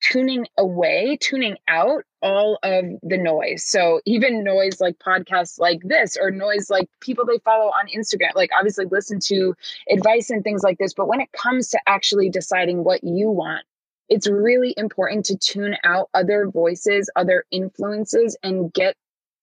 tuning 0.01 0.47
away, 0.57 1.17
tuning 1.19 1.57
out 1.67 2.03
all 2.21 2.59
of 2.63 2.85
the 3.03 3.17
noise. 3.17 3.65
So 3.65 4.01
even 4.05 4.43
noise 4.43 4.79
like 4.79 4.99
podcasts 4.99 5.59
like 5.59 5.81
this 5.83 6.17
or 6.19 6.31
noise 6.31 6.69
like 6.69 6.89
people 6.99 7.25
they 7.25 7.39
follow 7.39 7.67
on 7.67 7.87
Instagram, 7.87 8.35
like 8.35 8.51
obviously 8.57 8.85
listen 8.85 9.19
to 9.25 9.55
advice 9.89 10.29
and 10.29 10.43
things 10.43 10.63
like 10.63 10.77
this. 10.77 10.93
But 10.93 11.07
when 11.07 11.21
it 11.21 11.31
comes 11.31 11.69
to 11.69 11.79
actually 11.87 12.29
deciding 12.29 12.83
what 12.83 13.03
you 13.03 13.29
want, 13.29 13.65
it's 14.09 14.27
really 14.27 14.73
important 14.77 15.25
to 15.25 15.37
tune 15.37 15.77
out 15.83 16.09
other 16.13 16.47
voices, 16.47 17.09
other 17.15 17.45
influences, 17.49 18.37
and 18.43 18.71
get 18.73 18.95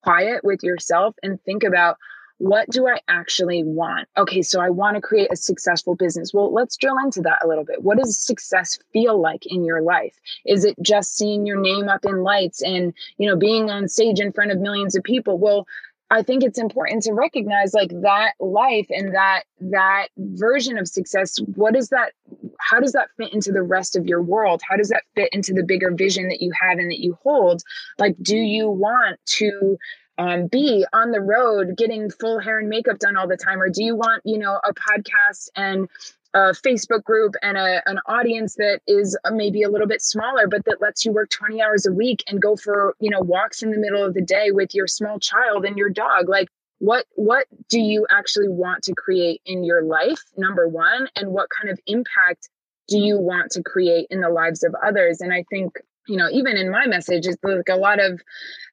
quiet 0.03 0.45
with 0.45 0.63
yourself 0.63 1.17
and 1.23 1.43
think 1.43 1.65
about 1.65 1.97
what 2.39 2.69
do 2.71 2.87
I 2.89 2.99
actually 3.09 3.65
want? 3.65 4.09
Okay, 4.17 4.43
so 4.43 4.61
I 4.61 4.71
want 4.71 4.95
to 4.95 5.01
create 5.01 5.29
a 5.33 5.37
successful 5.37 5.95
business. 5.95 6.33
Well, 6.33 6.53
let's 6.53 6.77
drill 6.77 6.99
into 6.99 7.21
that 7.23 7.45
a 7.45 7.49
little 7.49 7.65
bit. 7.65 7.83
What 7.83 7.99
does 7.99 8.19
success 8.19 8.79
feel 8.93 9.21
like 9.21 9.45
in 9.47 9.65
your 9.65 9.83
life? 9.83 10.15
Is 10.47 10.65
it 10.65 10.77
just 10.81 11.17
seeing 11.17 11.47
your 11.47 11.61
name 11.61 11.89
up 11.89 12.05
in 12.05 12.23
lights 12.23 12.63
and, 12.63 12.95
you 13.19 13.29
know, 13.29 13.37
being 13.37 13.71
on 13.71 13.89
stage 13.89 14.21
in 14.21 14.33
front 14.33 14.53
of 14.53 14.61
millions 14.61 14.97
of 14.97 15.03
people? 15.03 15.39
Well, 15.39 15.67
I 16.11 16.23
think 16.23 16.43
it's 16.43 16.59
important 16.59 17.03
to 17.03 17.13
recognize 17.13 17.75
like 17.75 17.91
that 18.01 18.33
life 18.41 18.87
and 18.91 19.15
that 19.15 19.43
that 19.61 20.09
version 20.17 20.79
of 20.79 20.89
success 20.89 21.37
what 21.55 21.77
is 21.77 21.91
that 21.91 22.13
how 22.61 22.81
does 22.81 22.93
that 22.93 23.09
fit 23.19 23.33
into 23.35 23.53
the 23.53 23.63
rest 23.63 23.95
of 23.95 24.07
your 24.07 24.23
world 24.23 24.63
how 24.67 24.77
does 24.77 24.89
that 24.89 25.03
fit 25.15 25.29
into 25.33 25.53
the 25.53 25.63
bigger 25.63 25.91
vision 25.91 26.29
that 26.29 26.41
you 26.41 26.51
have 26.59 26.79
and 26.79 26.91
that 26.91 27.01
you 27.01 27.19
hold 27.23 27.63
like 27.99 28.17
do 28.23 28.37
you 28.37 28.71
want 28.71 29.19
to 29.27 29.77
um, 30.19 30.47
be 30.47 30.85
on 30.93 31.13
the 31.13 31.21
road 31.21 31.77
getting 31.77 32.11
full 32.11 32.41
hair 32.41 32.59
and 32.59 32.69
makeup 32.69 32.99
done 32.99 33.17
all 33.17 33.29
the 33.29 33.37
time? 33.37 33.61
Or 33.61 33.69
do 33.69 33.85
you 33.85 33.97
want 33.97 34.23
you 34.25 34.39
know 34.39 34.61
a 34.65 34.73
podcast 34.75 35.49
and 35.57 35.89
a 36.35 36.53
Facebook 36.53 37.03
group 37.05 37.35
and 37.43 37.57
a, 37.57 37.83
an 37.89 37.99
audience 38.07 38.57
that 38.57 38.81
is 38.87 39.17
maybe 39.33 39.63
a 39.63 39.71
little 39.71 39.87
bit 39.87 40.03
smaller, 40.03 40.47
but 40.47 40.65
that 40.67 40.81
lets 40.81 41.05
you 41.05 41.13
work 41.13 41.31
20 41.31 41.63
hours 41.63 41.87
a 41.87 41.93
week 41.93 42.23
and 42.27 42.41
go 42.43 42.55
for, 42.55 42.95
you 43.01 43.11
know, 43.11 43.21
walks 43.21 43.63
in 43.63 43.71
the 43.71 43.79
middle 43.79 44.05
of 44.05 44.13
the 44.13 44.21
day 44.21 44.51
with 44.51 44.75
your 44.75 44.87
small 44.87 45.19
child 45.19 45.65
and 45.65 45.79
your 45.79 45.89
dog. 45.89 46.29
Like 46.29 46.49
what 46.79 47.07
what 47.15 47.47
do 47.69 47.81
you 47.81 48.07
actually 48.11 48.49
want 48.49 48.85
to 48.85 48.95
create 48.95 49.41
in 49.47 49.65
your 49.65 49.83
life 49.83 50.23
number 50.37 50.69
one? 50.69 51.09
And 51.17 51.33
what 51.33 51.49
kind 51.51 51.73
of 51.73 51.81
impact 51.87 52.49
do 52.89 52.99
you 52.99 53.19
want 53.19 53.53
to 53.53 53.63
create 53.63 54.07
in 54.11 54.21
the 54.21 54.31
lives 54.31 54.63
of 54.63 54.75
others? 54.85 55.21
And 55.21 55.33
i 55.33 55.45
think 55.51 55.73
you 56.07 56.17
know 56.17 56.29
even 56.31 56.57
in 56.57 56.71
my 56.71 56.87
message 56.87 57.27
it's 57.27 57.37
like 57.43 57.69
a 57.69 57.77
lot 57.77 58.01
of 58.01 58.21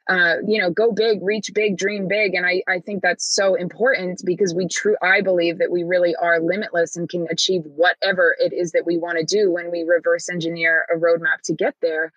uh, 0.08 0.36
you 0.48 0.60
know, 0.60 0.70
go 0.70 0.92
big, 0.92 1.20
reach 1.24 1.52
big, 1.54 1.78
dream 1.78 2.08
big. 2.08 2.36
And 2.36 2.46
I, 2.46 2.62
I 2.68 2.80
think 2.80 3.02
that's 3.02 3.34
so 3.34 3.56
important 3.56 4.22
because 4.24 4.54
we 4.54 4.68
true 4.68 4.96
I 5.02 5.22
believe 5.22 5.58
that 5.58 5.72
we 5.72 5.84
really 5.84 6.16
are 6.16 6.40
limitless 6.40 6.96
and 6.96 7.10
can 7.10 7.26
achieve 7.32 7.64
whatever 7.66 8.36
it 8.40 8.54
is 8.54 8.72
that 8.74 8.86
we 8.86 8.98
want 8.98 9.18
to 9.18 9.26
do 9.26 9.52
when 9.52 9.72
we 9.72 9.84
reverse 9.84 10.30
engineer 10.30 10.86
a 10.94 10.98
roadmap 10.98 11.42
to 11.46 11.54
get 11.54 11.76
there. 11.82 12.12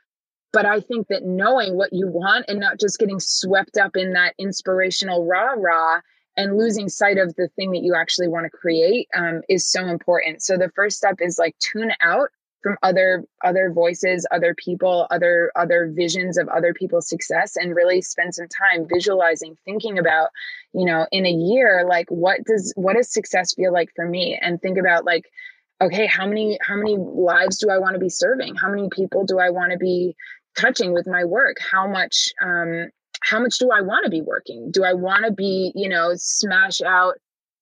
But 0.52 0.66
I 0.66 0.80
think 0.80 1.08
that 1.08 1.24
knowing 1.24 1.76
what 1.76 1.92
you 1.92 2.08
want 2.08 2.46
and 2.48 2.60
not 2.60 2.78
just 2.78 2.98
getting 2.98 3.20
swept 3.20 3.78
up 3.78 3.96
in 3.96 4.12
that 4.14 4.34
inspirational 4.38 5.26
rah 5.26 5.54
rah 5.56 6.00
and 6.36 6.56
losing 6.56 6.88
sight 6.88 7.18
of 7.18 7.34
the 7.36 7.48
thing 7.56 7.72
that 7.72 7.82
you 7.82 7.94
actually 7.94 8.28
want 8.28 8.44
to 8.44 8.50
create 8.50 9.08
um, 9.14 9.42
is 9.48 9.70
so 9.70 9.86
important. 9.86 10.42
So 10.42 10.56
the 10.56 10.70
first 10.74 10.96
step 10.96 11.16
is 11.20 11.38
like 11.38 11.56
tune 11.58 11.92
out 12.00 12.30
from 12.62 12.76
other 12.82 13.24
other 13.44 13.70
voices 13.72 14.26
other 14.30 14.54
people 14.54 15.06
other 15.10 15.52
other 15.56 15.90
visions 15.94 16.36
of 16.38 16.48
other 16.48 16.74
people's 16.74 17.08
success 17.08 17.56
and 17.56 17.74
really 17.74 18.00
spend 18.00 18.34
some 18.34 18.48
time 18.48 18.86
visualizing 18.92 19.56
thinking 19.64 19.98
about 19.98 20.30
you 20.72 20.84
know 20.84 21.06
in 21.12 21.26
a 21.26 21.30
year 21.30 21.84
like 21.88 22.08
what 22.10 22.44
does 22.44 22.72
what 22.76 22.96
does 22.96 23.12
success 23.12 23.54
feel 23.54 23.72
like 23.72 23.90
for 23.94 24.06
me? 24.06 24.38
And 24.40 24.60
think 24.60 24.78
about 24.78 25.04
like 25.04 25.24
okay 25.80 26.06
how 26.06 26.26
many 26.26 26.58
how 26.60 26.76
many 26.76 26.96
lives 26.98 27.58
do 27.58 27.70
i 27.70 27.78
want 27.78 27.94
to 27.94 28.00
be 28.00 28.08
serving? 28.08 28.54
How 28.54 28.70
many 28.70 28.88
people 28.90 29.24
do 29.24 29.38
i 29.38 29.50
want 29.50 29.72
to 29.72 29.78
be 29.78 30.14
touching 30.56 30.92
with 30.92 31.06
my 31.06 31.24
work? 31.24 31.56
How 31.60 31.88
much 31.88 32.30
um 32.42 32.88
how 33.22 33.40
much 33.40 33.58
do 33.58 33.70
i 33.70 33.80
want 33.80 34.04
to 34.04 34.10
be 34.10 34.22
working? 34.22 34.70
Do 34.70 34.84
i 34.84 34.92
want 34.92 35.24
to 35.24 35.32
be 35.32 35.72
you 35.74 35.88
know 35.88 36.12
smash 36.14 36.80
out 36.80 37.14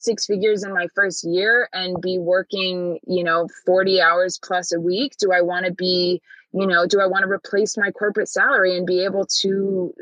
six 0.06 0.24
figures 0.24 0.64
in 0.64 0.72
my 0.72 0.86
first 0.94 1.24
year 1.24 1.68
and 1.74 2.00
be 2.00 2.18
working, 2.18 2.98
you 3.06 3.22
know, 3.22 3.48
40 3.66 4.00
hours 4.00 4.38
plus 4.42 4.72
a 4.72 4.80
week? 4.80 5.16
Do 5.18 5.32
I 5.32 5.42
want 5.42 5.66
to 5.66 5.72
be, 5.72 6.22
you 6.54 6.66
know, 6.66 6.86
do 6.86 7.00
I 7.00 7.06
want 7.06 7.24
to 7.24 7.30
replace 7.30 7.76
my 7.76 7.90
corporate 7.90 8.30
salary 8.30 8.76
and 8.76 8.86
be 8.86 9.04
able 9.04 9.26
to 9.42 9.92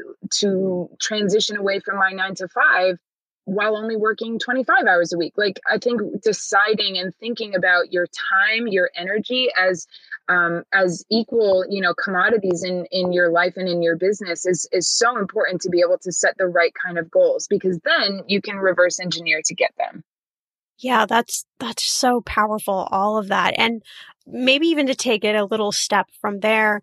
to 0.41 0.89
transition 1.01 1.57
away 1.57 1.81
from 1.81 1.99
my 1.99 2.13
9 2.13 2.35
to 2.37 2.49
5 2.49 2.99
while 3.45 3.77
only 3.77 3.97
working 3.97 4.39
25 4.39 4.87
hours 4.87 5.13
a 5.13 5.19
week. 5.19 5.35
Like 5.37 5.61
i 5.71 5.79
think 5.79 6.01
deciding 6.23 6.99
and 6.99 7.15
thinking 7.17 7.55
about 7.55 7.93
your 7.93 8.07
time 8.07 8.67
your 8.67 8.91
energy 8.97 9.49
as 9.59 9.87
um, 10.29 10.63
as 10.73 11.05
equal 11.11 11.65
you 11.69 11.81
know 11.81 11.95
commodities 11.95 12.65
in 12.65 12.87
in 12.91 13.13
your 13.13 13.31
life 13.31 13.55
and 13.57 13.69
in 13.69 13.83
your 13.83 13.97
business 13.97 14.47
is 14.47 14.69
is 14.73 14.89
so 14.89 15.19
important 15.19 15.61
to 15.63 15.69
be 15.69 15.81
able 15.81 15.99
to 15.99 16.13
set 16.13 16.37
the 16.39 16.47
right 16.47 16.73
kind 16.85 16.99
of 16.99 17.11
goals 17.11 17.47
because 17.49 17.79
then 17.85 18.23
you 18.27 18.41
can 18.41 18.57
reverse 18.57 18.99
engineer 18.99 19.41
to 19.45 19.55
get 19.55 19.73
them. 19.77 20.03
Yeah 20.79 21.07
that's 21.07 21.45
that's 21.59 21.85
so 21.85 22.21
powerful 22.23 22.89
all 22.91 23.19
of 23.19 23.29
that. 23.29 23.55
And 23.59 23.83
maybe 24.27 24.69
even 24.69 24.87
to 24.87 24.95
take 24.95 25.25
it 25.25 25.37
a 25.37 25.45
little 25.45 25.73
step 25.73 26.07
from 26.21 26.41
there 26.41 26.81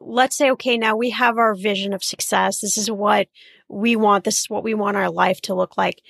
let's 0.00 0.36
say 0.36 0.50
okay 0.50 0.76
now 0.76 0.94
we 0.94 1.10
have 1.10 1.38
our 1.38 1.54
vision 1.54 1.92
of 1.92 2.04
success. 2.04 2.60
This 2.60 2.76
is 2.76 2.90
what 2.90 3.28
we 3.68 3.96
want 3.96 4.24
this 4.24 4.40
is 4.40 4.50
what 4.50 4.64
we 4.64 4.74
want 4.74 4.96
our 4.96 5.10
life 5.10 5.40
to 5.40 5.54
look 5.54 5.76
like 5.76 6.02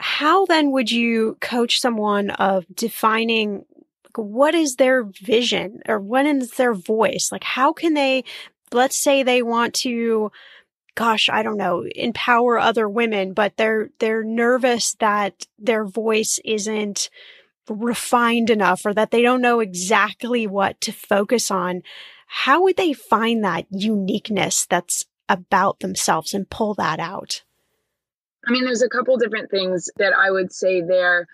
how 0.00 0.44
then 0.46 0.70
would 0.72 0.90
you 0.90 1.36
coach 1.40 1.80
someone 1.80 2.30
of 2.30 2.66
defining 2.74 3.64
what 4.16 4.54
is 4.54 4.76
their 4.76 5.04
vision 5.04 5.80
or 5.88 5.98
what 5.98 6.26
is 6.26 6.52
their 6.52 6.74
voice? 6.74 7.30
Like, 7.32 7.44
how 7.44 7.72
can 7.72 7.94
they, 7.94 8.24
let's 8.72 8.98
say 8.98 9.22
they 9.22 9.42
want 9.42 9.74
to, 9.76 10.30
gosh, 10.94 11.28
I 11.32 11.42
don't 11.42 11.56
know, 11.56 11.86
empower 11.94 12.58
other 12.58 12.88
women, 12.88 13.32
but 13.32 13.56
they're, 13.56 13.90
they're 13.98 14.22
nervous 14.22 14.94
that 15.00 15.46
their 15.58 15.84
voice 15.84 16.38
isn't 16.44 17.10
refined 17.68 18.50
enough 18.50 18.84
or 18.84 18.92
that 18.94 19.10
they 19.10 19.22
don't 19.22 19.40
know 19.40 19.60
exactly 19.60 20.46
what 20.46 20.80
to 20.82 20.92
focus 20.92 21.50
on. 21.50 21.82
How 22.26 22.62
would 22.62 22.76
they 22.76 22.92
find 22.92 23.42
that 23.42 23.66
uniqueness 23.70 24.66
that's 24.66 25.06
about 25.28 25.80
themselves 25.80 26.34
and 26.34 26.48
pull 26.48 26.74
that 26.74 27.00
out? 27.00 27.42
I 28.46 28.52
mean, 28.52 28.64
there's 28.64 28.82
a 28.82 28.88
couple 28.88 29.16
different 29.16 29.50
things 29.50 29.88
that 29.96 30.12
I 30.16 30.30
would 30.30 30.52
say 30.52 30.80
there. 30.80 31.26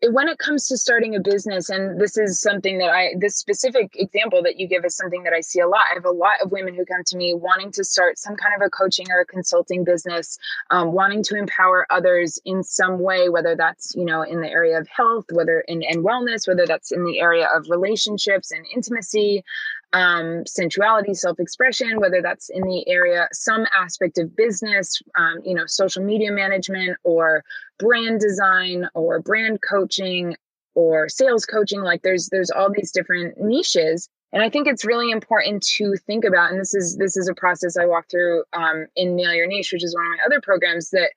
When 0.00 0.28
it 0.28 0.38
comes 0.38 0.68
to 0.68 0.76
starting 0.76 1.16
a 1.16 1.20
business 1.20 1.68
and 1.70 2.00
this 2.00 2.16
is 2.16 2.40
something 2.40 2.78
that 2.78 2.90
i 2.90 3.14
this 3.18 3.34
specific 3.34 3.90
example 3.96 4.44
that 4.44 4.56
you 4.56 4.68
give 4.68 4.84
is 4.84 4.94
something 4.94 5.24
that 5.24 5.32
i 5.32 5.40
see 5.40 5.58
a 5.58 5.66
lot. 5.66 5.86
I 5.90 5.94
have 5.94 6.04
a 6.04 6.12
lot 6.12 6.40
of 6.40 6.52
women 6.52 6.76
who 6.76 6.84
come 6.84 7.02
to 7.04 7.16
me 7.16 7.34
wanting 7.34 7.72
to 7.72 7.82
start 7.82 8.16
some 8.16 8.36
kind 8.36 8.54
of 8.54 8.64
a 8.64 8.70
coaching 8.70 9.06
or 9.10 9.18
a 9.18 9.26
consulting 9.26 9.82
business 9.82 10.38
um, 10.70 10.92
wanting 10.92 11.24
to 11.24 11.36
empower 11.36 11.84
others 11.90 12.38
in 12.44 12.62
some 12.62 13.00
way 13.00 13.28
whether 13.28 13.56
that's 13.56 13.92
you 13.96 14.04
know 14.04 14.22
in 14.22 14.40
the 14.40 14.48
area 14.48 14.78
of 14.78 14.86
health 14.86 15.26
whether 15.32 15.64
in 15.66 15.82
and 15.82 16.04
wellness 16.04 16.46
whether 16.46 16.64
that's 16.64 16.92
in 16.92 17.04
the 17.04 17.18
area 17.18 17.48
of 17.52 17.68
relationships 17.68 18.52
and 18.52 18.64
intimacy 18.72 19.42
um, 19.92 20.44
sensuality, 20.46 21.14
self 21.14 21.40
expression, 21.40 22.00
whether 22.00 22.20
that's 22.22 22.50
in 22.50 22.62
the 22.62 22.86
area, 22.88 23.28
some 23.32 23.66
aspect 23.76 24.18
of 24.18 24.36
business, 24.36 25.00
um, 25.16 25.38
you 25.44 25.54
know, 25.54 25.64
social 25.66 26.04
media 26.04 26.30
management 26.30 26.98
or 27.04 27.42
brand 27.78 28.20
design 28.20 28.88
or 28.94 29.20
brand 29.20 29.60
coaching 29.62 30.36
or 30.74 31.08
sales 31.08 31.46
coaching. 31.46 31.80
Like 31.80 32.02
there's 32.02 32.28
there's 32.28 32.50
all 32.50 32.70
these 32.72 32.92
different 32.92 33.40
niches. 33.40 34.08
And 34.30 34.42
I 34.42 34.50
think 34.50 34.68
it's 34.68 34.84
really 34.84 35.10
important 35.10 35.62
to 35.76 35.94
think 36.06 36.26
about, 36.26 36.50
and 36.50 36.60
this 36.60 36.74
is 36.74 36.96
this 36.98 37.16
is 37.16 37.28
a 37.28 37.34
process 37.34 37.78
I 37.78 37.86
walk 37.86 38.10
through 38.10 38.44
um, 38.52 38.86
in 38.94 39.16
Nail 39.16 39.32
Your 39.32 39.46
Niche, 39.46 39.72
which 39.72 39.84
is 39.84 39.94
one 39.94 40.04
of 40.04 40.12
my 40.12 40.24
other 40.26 40.42
programs. 40.42 40.90
That 40.90 41.12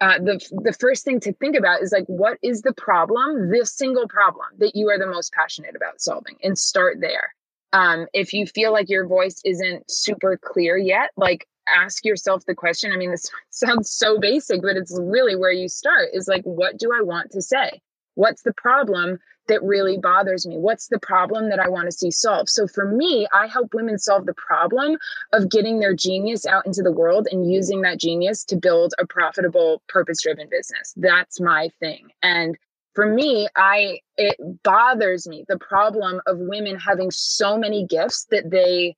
uh, 0.00 0.18
the 0.18 0.40
the 0.62 0.72
first 0.72 1.04
thing 1.04 1.20
to 1.20 1.34
think 1.34 1.56
about 1.56 1.82
is 1.82 1.92
like, 1.92 2.06
what 2.06 2.38
is 2.42 2.62
the 2.62 2.72
problem, 2.72 3.50
this 3.50 3.76
single 3.76 4.08
problem 4.08 4.46
that 4.58 4.74
you 4.74 4.88
are 4.88 4.98
the 4.98 5.06
most 5.06 5.30
passionate 5.34 5.76
about 5.76 6.00
solving, 6.00 6.36
and 6.42 6.58
start 6.58 7.02
there 7.02 7.34
um, 7.74 8.06
if 8.12 8.32
you 8.32 8.46
feel 8.46 8.72
like 8.72 8.88
your 8.88 9.06
voice 9.06 9.40
isn't 9.44 9.90
super 9.90 10.38
clear 10.40 10.78
yet, 10.78 11.10
like 11.16 11.46
ask 11.76 12.04
yourself 12.04 12.46
the 12.46 12.54
question. 12.54 12.92
I 12.92 12.96
mean, 12.96 13.10
this 13.10 13.28
sounds 13.50 13.90
so 13.90 14.18
basic, 14.18 14.62
but 14.62 14.76
it's 14.76 14.96
really 15.02 15.34
where 15.34 15.52
you 15.52 15.68
start 15.68 16.10
is 16.12 16.28
like, 16.28 16.44
what 16.44 16.78
do 16.78 16.90
I 16.96 17.02
want 17.02 17.32
to 17.32 17.42
say? 17.42 17.80
What's 18.14 18.42
the 18.42 18.54
problem 18.54 19.18
that 19.48 19.60
really 19.64 19.98
bothers 19.98 20.46
me? 20.46 20.56
What's 20.56 20.86
the 20.86 21.00
problem 21.00 21.50
that 21.50 21.58
I 21.58 21.68
want 21.68 21.86
to 21.86 21.92
see 21.92 22.12
solved? 22.12 22.48
So 22.48 22.68
for 22.68 22.86
me, 22.86 23.26
I 23.32 23.48
help 23.48 23.74
women 23.74 23.98
solve 23.98 24.24
the 24.24 24.34
problem 24.34 24.96
of 25.32 25.50
getting 25.50 25.80
their 25.80 25.96
genius 25.96 26.46
out 26.46 26.64
into 26.66 26.82
the 26.82 26.92
world 26.92 27.26
and 27.32 27.52
using 27.52 27.80
that 27.80 27.98
genius 27.98 28.44
to 28.44 28.56
build 28.56 28.94
a 29.00 29.06
profitable, 29.06 29.82
purpose 29.88 30.22
driven 30.22 30.48
business. 30.48 30.94
That's 30.96 31.40
my 31.40 31.70
thing. 31.80 32.10
And 32.22 32.56
for 32.94 33.06
me, 33.06 33.48
I 33.56 34.00
it 34.16 34.36
bothers 34.62 35.26
me 35.26 35.44
the 35.48 35.58
problem 35.58 36.20
of 36.26 36.38
women 36.38 36.76
having 36.76 37.10
so 37.10 37.56
many 37.58 37.86
gifts 37.86 38.26
that 38.30 38.50
they 38.50 38.96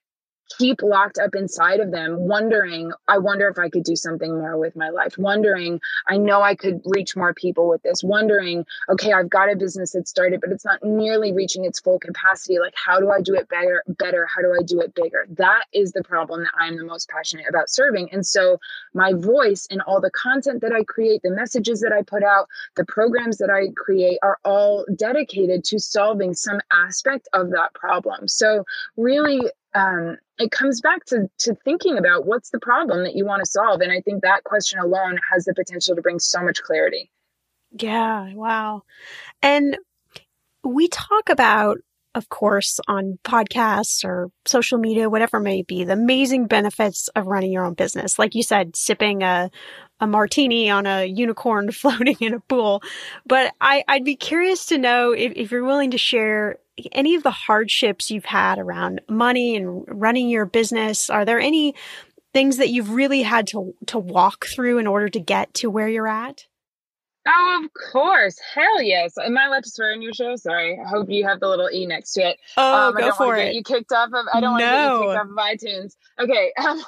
keep 0.59 0.82
locked 0.82 1.18
up 1.18 1.35
inside 1.35 1.80
of 1.80 1.90
them, 1.90 2.16
wondering, 2.18 2.92
I 3.09 3.18
wonder 3.18 3.48
if 3.48 3.59
I 3.59 3.68
could 3.68 3.85
do 3.85 3.96
something 3.96 4.30
more 4.30 4.59
with 4.59 4.76
my 4.76 4.90
life, 4.90 5.18
wondering, 5.18 5.80
I 6.09 6.16
know 6.16 6.42
I 6.42 6.54
could 6.54 6.80
reach 6.85 7.16
more 7.16 7.35
people 7.35 7.68
with 7.68 7.82
this, 7.82 8.02
wondering, 8.02 8.64
okay, 8.88 9.12
I've 9.12 9.30
got 9.30 9.52
a 9.52 9.56
business 9.56 9.92
that 9.92 10.09
started, 10.09 10.40
but 10.40 10.50
it's 10.50 10.64
not 10.64 10.82
nearly 10.85 11.32
reaching 11.32 11.64
its 11.64 11.80
full 11.80 11.98
capacity. 11.98 12.59
Like, 12.59 12.74
how 12.76 13.00
do 13.00 13.11
I 13.11 13.20
do 13.20 13.35
it 13.35 13.48
better? 13.48 13.82
Better? 13.87 14.26
How 14.26 14.42
do 14.42 14.54
I 14.59 14.62
do 14.62 14.80
it 14.80 14.94
bigger? 14.94 15.26
That 15.30 15.64
is 15.72 15.92
the 15.92 16.04
problem 16.04 16.44
that 16.44 16.52
I'm 16.59 16.76
the 16.76 16.85
most 16.85 17.09
passionate 17.09 17.46
about 17.48 17.70
serving. 17.70 18.12
And 18.12 18.24
so, 18.24 18.59
my 18.94 19.12
voice 19.12 19.66
and 19.70 19.80
all 19.82 20.00
the 20.00 20.11
content 20.11 20.61
that 20.62 20.72
I 20.72 20.85
create, 20.85 21.22
the 21.22 21.30
messages 21.30 21.80
that 21.80 21.92
I 21.92 22.02
put 22.02 22.22
out, 22.22 22.48
the 22.76 22.85
programs 22.85 23.38
that 23.38 23.50
I 23.50 23.72
create 23.76 24.18
are 24.22 24.38
all 24.44 24.85
dedicated 24.94 25.64
to 25.64 25.78
solving 25.78 26.35
some 26.35 26.61
aspect 26.72 27.28
of 27.32 27.50
that 27.50 27.74
problem. 27.74 28.28
So, 28.28 28.64
really, 28.96 29.40
um, 29.76 30.16
it 30.38 30.50
comes 30.50 30.80
back 30.80 31.04
to 31.06 31.28
to 31.38 31.54
thinking 31.64 31.98
about 31.98 32.26
what's 32.26 32.50
the 32.50 32.60
problem 32.60 33.04
that 33.04 33.14
you 33.14 33.26
want 33.26 33.44
to 33.44 33.50
solve 33.50 33.80
and 33.80 33.92
i 33.92 34.00
think 34.00 34.22
that 34.22 34.44
question 34.44 34.78
alone 34.78 35.18
has 35.32 35.44
the 35.44 35.54
potential 35.54 35.94
to 35.94 36.02
bring 36.02 36.18
so 36.18 36.42
much 36.42 36.62
clarity. 36.62 37.10
Yeah 37.72 38.32
wow. 38.34 38.82
And 39.42 39.76
we 40.64 40.88
talk 40.88 41.28
about 41.28 41.78
of 42.16 42.31
course, 42.31 42.81
on 42.88 43.18
podcasts 43.24 44.02
or 44.02 44.31
social 44.46 44.79
media, 44.79 45.11
whatever 45.11 45.38
may 45.38 45.61
be, 45.61 45.85
the 45.85 45.92
amazing 45.92 46.46
benefits 46.46 47.09
of 47.09 47.26
running 47.26 47.52
your 47.52 47.66
own 47.66 47.74
business. 47.74 48.18
Like 48.18 48.35
you 48.35 48.42
said, 48.42 48.74
sipping 48.74 49.22
a, 49.22 49.50
a 50.00 50.07
martini 50.07 50.70
on 50.70 50.87
a 50.87 51.05
unicorn 51.05 51.70
floating 51.72 52.16
in 52.20 52.33
a 52.33 52.40
pool. 52.40 52.83
But 53.26 53.52
I, 53.61 53.85
I'd 53.87 54.05
be 54.05 54.16
curious 54.16 54.64
to 54.66 54.79
know 54.79 55.12
if, 55.12 55.33
if 55.37 55.50
you're 55.50 55.64
willing 55.64 55.90
to 55.90 55.98
share 55.98 56.59
any 56.92 57.14
of 57.16 57.22
the 57.22 57.31
hardships 57.31 58.11
you've 58.11 58.24
had 58.24 58.59
around 58.59 59.02
money 59.11 59.55
and 59.55 59.85
running 59.87 60.31
your 60.31 60.46
business. 60.46 61.11
Are 61.11 61.26
there 61.26 61.40
any 61.40 61.74
things 62.33 62.57
that 62.57 62.70
you've 62.70 62.90
really 62.90 63.22
had 63.22 63.46
to 63.48 63.74
to 63.87 63.98
walk 63.98 64.46
through 64.46 64.79
in 64.79 64.87
order 64.87 65.09
to 65.11 65.20
get 65.20 65.52
to 65.55 65.70
where 65.70 65.88
you're 65.88 66.09
at? 66.09 66.46
Oh, 67.26 67.62
of 67.64 67.70
course. 67.92 68.38
Hell 68.54 68.82
yes. 68.82 69.14
Am 69.18 69.36
I 69.36 69.46
allowed 69.46 69.64
to 69.64 69.70
swear 69.70 69.92
in 69.92 70.02
your 70.02 70.12
show? 70.12 70.36
Sorry. 70.36 70.78
I 70.78 70.88
hope 70.88 71.10
you 71.10 71.26
have 71.26 71.40
the 71.40 71.48
little 71.48 71.68
E 71.70 71.86
next 71.86 72.12
to 72.14 72.22
it. 72.22 72.38
Oh, 72.56 72.88
um, 72.88 72.94
go 72.94 73.12
for 73.12 73.36
it. 73.36 73.54
you 73.54 73.62
kicked 73.62 73.92
off 73.92 74.10
of, 74.12 74.26
I 74.32 74.40
don't 74.40 74.52
want 74.52 74.62
to 74.62 74.66
get 74.66 74.92
you 74.92 74.98
kicked 75.00 75.18
off 75.18 75.26
of 75.26 75.36
iTunes. 75.36 75.96
Okay. 76.18 76.52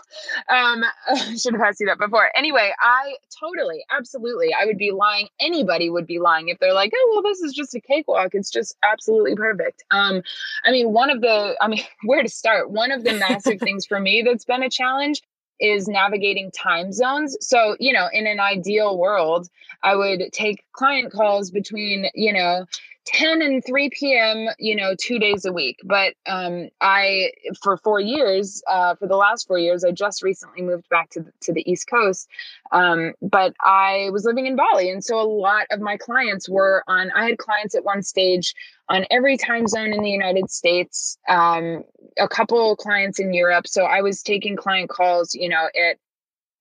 Um, 0.51 0.83
um, 0.83 0.85
should 1.39 1.53
have 1.55 1.63
asked 1.63 1.81
you 1.81 1.87
that 1.87 1.99
before. 1.99 2.31
Anyway, 2.37 2.73
I 2.81 3.17
totally, 3.39 3.85
absolutely. 3.91 4.55
I 4.55 4.65
would 4.65 4.79
be 4.79 4.93
lying. 4.93 5.29
Anybody 5.41 5.91
would 5.91 6.07
be 6.07 6.19
lying 6.19 6.49
if 6.49 6.59
they're 6.59 6.73
like, 6.73 6.93
oh, 6.95 7.11
well, 7.13 7.23
this 7.23 7.41
is 7.41 7.53
just 7.53 7.75
a 7.75 7.81
cakewalk. 7.81 8.31
It's 8.33 8.51
just 8.51 8.77
absolutely 8.83 9.35
perfect. 9.35 9.85
Um, 9.91 10.23
I 10.65 10.71
mean, 10.71 10.93
one 10.93 11.11
of 11.11 11.21
the, 11.21 11.57
I 11.61 11.69
mean, 11.69 11.83
where 12.05 12.23
to 12.23 12.29
start? 12.29 12.71
One 12.71 12.91
of 12.91 13.05
the 13.05 13.15
massive 13.15 13.61
things 13.61 13.87
for 13.87 14.01
me 14.01 14.23
that's 14.23 14.45
been 14.45 14.63
a 14.63 14.71
challenge 14.71 15.23
is 15.61 15.89
navigating 15.89 16.51
time 16.51 16.93
zones. 16.93 17.37
So, 17.41 17.77
you 17.79 17.93
know, 17.93 18.09
in 18.13 18.27
an 18.27 18.41
ideal 18.41 18.99
world, 18.99 19.49
I 19.83 19.97
would 19.97 20.33
take 20.33 20.65
client 20.73 21.13
calls 21.13 21.51
between, 21.51 22.11
you 22.15 22.33
know, 22.33 22.67
10 23.09 23.41
and 23.41 23.65
3 23.65 23.89
p.m 23.91 24.49
you 24.59 24.77
know 24.77 24.95
two 25.01 25.19
days 25.19 25.47
a 25.47 25.53
week 25.53 25.79
but 25.83 26.13
um 26.27 26.69
i 26.83 27.31
for 27.63 27.79
four 27.79 28.01
years 28.01 28.63
uh 28.71 28.95
for 28.97 29.07
the 29.09 29.17
last 29.17 29.47
four 29.47 29.59
years 29.59 29.83
i 29.83 29.91
just 29.91 30.23
recently 30.23 30.61
moved 30.61 30.87
back 30.91 31.09
to 31.09 31.21
the, 31.21 31.33
to 31.41 31.53
the 31.53 31.69
east 31.71 31.89
coast 31.89 32.29
um 32.73 33.15
but 33.23 33.55
i 33.65 34.11
was 34.13 34.25
living 34.25 34.47
in 34.47 34.57
bali 34.57 34.91
and 34.91 35.03
so 35.03 35.19
a 35.19 35.25
lot 35.25 35.67
of 35.71 35.81
my 35.81 35.97
clients 35.97 36.51
were 36.51 36.85
on 36.87 37.11
i 37.13 37.25
had 37.25 37.39
clients 37.39 37.75
at 37.75 37.83
one 37.83 38.03
stage 38.03 38.55
on 38.91 39.07
every 39.11 39.39
time 39.39 39.67
zone 39.67 39.95
in 39.95 40.03
the 40.03 40.11
united 40.11 40.51
states 40.51 41.17
um 41.31 41.83
a 42.19 42.29
couple 42.29 42.77
clients 42.77 43.19
in 43.19 43.33
europe 43.33 43.67
so 43.67 43.85
i 43.85 44.01
was 44.01 44.23
taking 44.23 44.57
client 44.57 44.89
calls 44.89 45.35
you 45.35 45.49
know 45.49 45.67
at 45.67 45.97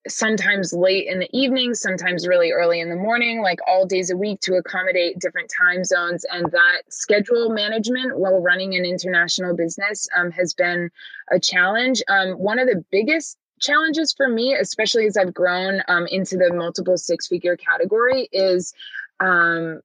sometimes 0.06 0.72
late 0.72 1.06
in 1.06 1.18
the 1.18 1.28
evening, 1.32 1.74
sometimes 1.74 2.26
really 2.26 2.50
early 2.52 2.80
in 2.80 2.88
the 2.88 2.96
morning, 2.96 3.42
like 3.42 3.58
all 3.66 3.86
days 3.86 4.10
a 4.10 4.16
week 4.16 4.40
to 4.40 4.54
accommodate 4.54 5.18
different 5.18 5.50
time 5.56 5.84
zones. 5.84 6.24
And 6.32 6.50
that 6.52 6.82
schedule 6.88 7.50
management 7.50 8.18
while 8.18 8.40
running 8.40 8.74
an 8.74 8.84
international 8.84 9.56
business 9.56 10.08
um, 10.16 10.30
has 10.30 10.54
been 10.54 10.90
a 11.30 11.40
challenge. 11.40 12.02
Um, 12.08 12.32
one 12.32 12.58
of 12.58 12.68
the 12.68 12.84
biggest 12.90 13.36
challenges 13.60 14.12
for 14.16 14.28
me, 14.28 14.54
especially 14.54 15.06
as 15.06 15.16
I've 15.16 15.34
grown 15.34 15.82
um, 15.88 16.06
into 16.06 16.36
the 16.36 16.52
multiple 16.54 16.96
six 16.96 17.26
figure 17.26 17.56
category, 17.56 18.28
is 18.32 18.72
um, 19.20 19.80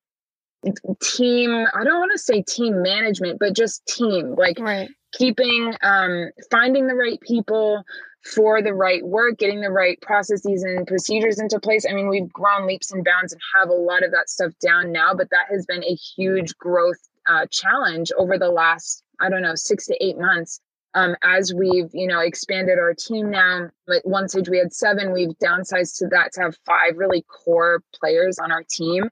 team 1.02 1.66
i 1.74 1.84
don't 1.84 2.00
want 2.00 2.12
to 2.14 2.18
say 2.18 2.42
team 2.42 2.82
management 2.82 3.38
but 3.38 3.54
just 3.54 3.86
team 3.86 4.34
like 4.38 4.58
right. 4.60 4.88
Keeping 5.14 5.74
um 5.82 6.30
finding 6.52 6.88
the 6.88 6.96
right 6.96 7.20
people 7.22 7.84
for 8.24 8.62
the 8.62 8.74
right 8.74 9.06
work, 9.06 9.38
getting 9.38 9.62
the 9.62 9.70
right 9.70 10.00
processes 10.02 10.64
and 10.64 10.88
procedures 10.88 11.40
into 11.40 11.60
place. 11.60 11.86
I 11.90 11.94
mean, 11.94 12.08
we've 12.08 12.32
grown 12.32 12.66
leaps 12.66 12.92
and 12.92 13.04
bounds 13.04 13.34
and 13.34 13.42
have 13.56 13.70
a 13.70 13.74
lot 13.74 14.04
of 14.04 14.12
that 14.12 14.30
stuff 14.30 14.54
down 14.62 14.92
now, 14.92 15.14
but 15.14 15.30
that 15.32 15.48
has 15.52 15.66
been 15.66 15.84
a 15.84 15.96
huge 15.96 16.56
growth 16.58 17.00
uh, 17.28 17.46
challenge 17.52 18.12
over 18.18 18.38
the 18.38 18.50
last, 18.50 19.04
I 19.20 19.30
don't 19.30 19.42
know, 19.42 19.56
six 19.56 19.88
to 19.88 20.04
eight 20.04 20.18
months. 20.18 20.60
Um, 20.96 21.16
as 21.24 21.54
we've, 21.54 21.90
you 21.92 22.08
know, 22.08 22.20
expanded 22.20 22.78
our 22.78 22.94
team 22.94 23.32
now, 23.32 23.70
at 23.90 24.06
one 24.06 24.30
stage 24.30 24.48
we 24.48 24.60
had 24.60 24.74
seven, 24.74 25.12
we've 25.12 25.36
downsized 25.44 25.98
to 25.98 26.08
that 26.10 26.34
to 26.34 26.42
have 26.42 26.56
five 26.66 26.98
really 26.98 27.24
core 27.24 27.82
players 28.00 28.38
on 28.38 28.52
our 28.52 28.64
team 28.70 29.10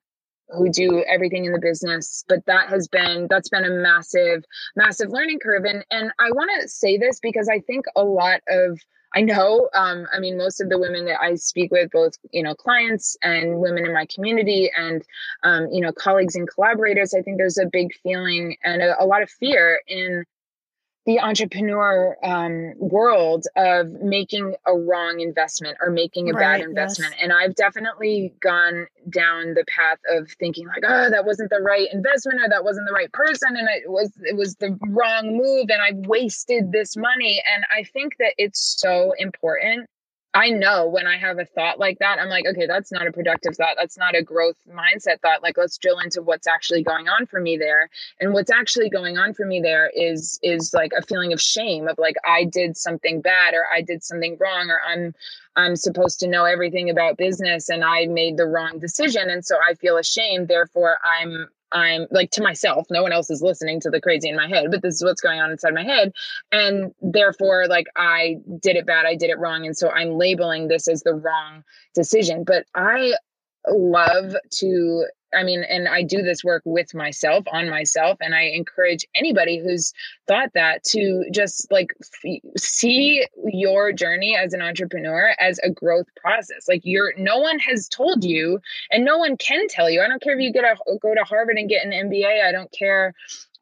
who 0.55 0.69
do 0.69 1.03
everything 1.07 1.45
in 1.45 1.51
the 1.51 1.59
business 1.59 2.23
but 2.27 2.45
that 2.45 2.67
has 2.69 2.87
been 2.87 3.27
that's 3.29 3.49
been 3.49 3.65
a 3.65 3.69
massive 3.69 4.43
massive 4.75 5.09
learning 5.09 5.39
curve. 5.39 5.63
And 5.65 5.85
and 5.91 6.11
i 6.19 6.31
want 6.31 6.49
to 6.61 6.67
say 6.67 6.97
this 6.97 7.19
because 7.19 7.49
i 7.49 7.59
think 7.59 7.85
a 7.95 8.03
lot 8.03 8.41
of 8.47 8.79
I 9.13 9.21
know, 9.21 9.69
um, 9.73 10.07
I 10.13 10.19
mean, 10.19 10.37
most 10.37 10.61
of 10.61 10.69
the 10.69 10.79
women 10.79 11.05
that 11.05 11.19
I 11.21 11.35
speak 11.35 11.71
with, 11.71 11.91
both, 11.91 12.13
you 12.31 12.43
know, 12.43 12.55
clients 12.55 13.17
and 13.21 13.59
women 13.59 13.85
in 13.85 13.93
my 13.93 14.05
community 14.05 14.71
and, 14.75 15.03
um, 15.43 15.67
you 15.69 15.81
know, 15.81 15.91
colleagues 15.91 16.35
and 16.35 16.47
collaborators, 16.47 17.13
I 17.13 17.21
think 17.21 17.37
there's 17.37 17.57
a 17.57 17.65
big 17.65 17.89
feeling 18.03 18.55
and 18.63 18.81
a, 18.81 19.03
a 19.03 19.05
lot 19.05 19.21
of 19.21 19.29
fear 19.29 19.81
in 19.87 20.23
the 21.05 21.19
entrepreneur 21.19 22.15
um, 22.23 22.73
world 22.77 23.45
of 23.55 23.91
making 24.01 24.55
a 24.67 24.77
wrong 24.77 25.19
investment 25.19 25.77
or 25.81 25.89
making 25.89 26.29
a 26.29 26.33
right, 26.33 26.59
bad 26.59 26.61
investment. 26.61 27.13
Yes. 27.13 27.23
And 27.23 27.33
I've 27.33 27.55
definitely 27.55 28.33
gone 28.39 28.85
down 29.09 29.55
the 29.55 29.65
path 29.67 29.97
of 30.11 30.29
thinking 30.39 30.67
like, 30.67 30.83
oh, 30.87 31.09
that 31.09 31.25
wasn't 31.25 31.49
the 31.49 31.61
right 31.61 31.87
investment 31.91 32.39
or 32.39 32.49
that 32.49 32.63
wasn't 32.63 32.87
the 32.87 32.93
right 32.93 33.11
person. 33.13 33.49
And 33.57 33.67
it 33.69 33.89
was, 33.89 34.11
it 34.23 34.37
was 34.37 34.55
the 34.57 34.77
wrong 34.89 35.37
move 35.37 35.69
and 35.69 35.81
I 35.81 36.07
wasted 36.07 36.71
this 36.71 36.95
money. 36.95 37.41
And 37.51 37.65
I 37.75 37.83
think 37.83 38.17
that 38.19 38.33
it's 38.37 38.59
so 38.79 39.13
important 39.17 39.89
I 40.33 40.49
know 40.49 40.87
when 40.87 41.07
I 41.07 41.17
have 41.17 41.39
a 41.39 41.45
thought 41.45 41.77
like 41.77 41.99
that, 41.99 42.17
I'm 42.17 42.29
like, 42.29 42.45
okay, 42.45 42.65
that's 42.65 42.91
not 42.91 43.05
a 43.05 43.11
productive 43.11 43.57
thought. 43.57 43.75
That's 43.77 43.97
not 43.97 44.15
a 44.15 44.23
growth 44.23 44.55
mindset 44.69 45.19
thought. 45.21 45.43
Like, 45.43 45.57
let's 45.57 45.77
drill 45.77 45.99
into 45.99 46.21
what's 46.21 46.47
actually 46.47 46.83
going 46.83 47.09
on 47.09 47.25
for 47.25 47.41
me 47.41 47.57
there. 47.57 47.89
And 48.21 48.33
what's 48.33 48.49
actually 48.49 48.89
going 48.89 49.17
on 49.17 49.33
for 49.33 49.45
me 49.45 49.59
there 49.59 49.91
is 49.93 50.39
is 50.41 50.73
like 50.73 50.91
a 50.97 51.01
feeling 51.01 51.33
of 51.33 51.41
shame 51.41 51.89
of 51.89 51.97
like 51.97 52.15
I 52.25 52.45
did 52.45 52.77
something 52.77 53.19
bad 53.19 53.53
or 53.53 53.65
I 53.75 53.81
did 53.81 54.03
something 54.03 54.37
wrong 54.39 54.69
or 54.69 54.79
I'm 54.87 55.13
I'm 55.57 55.75
supposed 55.75 56.21
to 56.21 56.27
know 56.27 56.45
everything 56.45 56.89
about 56.89 57.17
business 57.17 57.67
and 57.67 57.83
I 57.83 58.05
made 58.05 58.37
the 58.37 58.45
wrong 58.45 58.79
decision. 58.79 59.29
And 59.29 59.43
so 59.45 59.57
I 59.67 59.73
feel 59.73 59.97
ashamed. 59.97 60.47
Therefore, 60.47 60.97
I'm 61.03 61.49
I'm 61.71 62.07
like 62.12 62.31
to 62.31 62.43
myself, 62.43 62.88
no 62.89 63.03
one 63.03 63.12
else 63.12 63.29
is 63.29 63.41
listening 63.41 63.79
to 63.81 63.89
the 63.89 64.01
crazy 64.01 64.29
in 64.29 64.36
my 64.36 64.47
head, 64.47 64.71
but 64.71 64.81
this 64.81 64.95
is 64.95 65.03
what's 65.03 65.21
going 65.21 65.39
on 65.39 65.51
inside 65.51 65.73
my 65.73 65.84
head. 65.84 66.13
And 66.51 66.93
therefore, 67.01 67.67
like 67.67 67.88
I 67.95 68.38
did 68.60 68.75
it 68.75 68.86
bad, 68.86 69.05
I 69.05 69.15
did 69.15 69.29
it 69.29 69.39
wrong. 69.39 69.65
And 69.65 69.77
so 69.77 69.89
I'm 69.89 70.12
labeling 70.12 70.67
this 70.67 70.88
as 70.88 71.03
the 71.03 71.13
wrong 71.13 71.63
decision. 71.95 72.43
But 72.43 72.65
I 72.75 73.13
love 73.67 74.36
to 74.60 75.05
I 75.33 75.43
mean, 75.43 75.63
and 75.63 75.87
I 75.87 76.03
do 76.03 76.21
this 76.21 76.43
work 76.43 76.63
with 76.65 76.93
myself 76.93 77.45
on 77.51 77.69
myself. 77.69 78.17
And 78.21 78.35
I 78.35 78.43
encourage 78.43 79.05
anybody 79.15 79.59
who's 79.59 79.93
thought 80.27 80.49
that 80.53 80.83
to 80.85 81.25
just 81.31 81.71
like 81.71 81.93
f- 82.01 82.41
see 82.57 83.25
your 83.45 83.91
journey 83.91 84.35
as 84.35 84.53
an 84.53 84.61
entrepreneur 84.61 85.33
as 85.39 85.59
a 85.59 85.69
growth 85.69 86.07
process. 86.15 86.67
Like 86.67 86.81
you're, 86.83 87.13
no 87.17 87.39
one 87.39 87.59
has 87.59 87.87
told 87.87 88.23
you 88.23 88.59
and 88.91 89.05
no 89.05 89.17
one 89.17 89.37
can 89.37 89.67
tell 89.67 89.89
you. 89.89 90.01
I 90.01 90.07
don't 90.07 90.21
care 90.21 90.35
if 90.35 90.41
you 90.41 90.51
get 90.51 90.63
a, 90.63 90.75
go 91.01 91.15
to 91.15 91.23
Harvard 91.23 91.57
and 91.57 91.69
get 91.69 91.85
an 91.85 91.91
MBA. 91.91 92.43
I 92.43 92.51
don't 92.51 92.71
care 92.71 93.13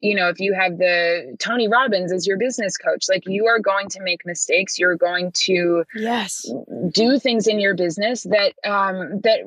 you 0.01 0.15
know 0.15 0.29
if 0.29 0.39
you 0.39 0.53
have 0.53 0.77
the 0.77 1.35
tony 1.39 1.67
robbins 1.67 2.11
as 2.11 2.25
your 2.25 2.37
business 2.37 2.77
coach 2.77 3.05
like 3.09 3.23
you 3.25 3.47
are 3.47 3.59
going 3.59 3.89
to 3.89 4.01
make 4.01 4.25
mistakes 4.25 4.79
you're 4.79 4.95
going 4.95 5.31
to 5.33 5.83
yes 5.95 6.49
do 6.91 7.19
things 7.19 7.47
in 7.47 7.59
your 7.59 7.75
business 7.75 8.23
that 8.23 8.53
um 8.65 9.19
that 9.21 9.39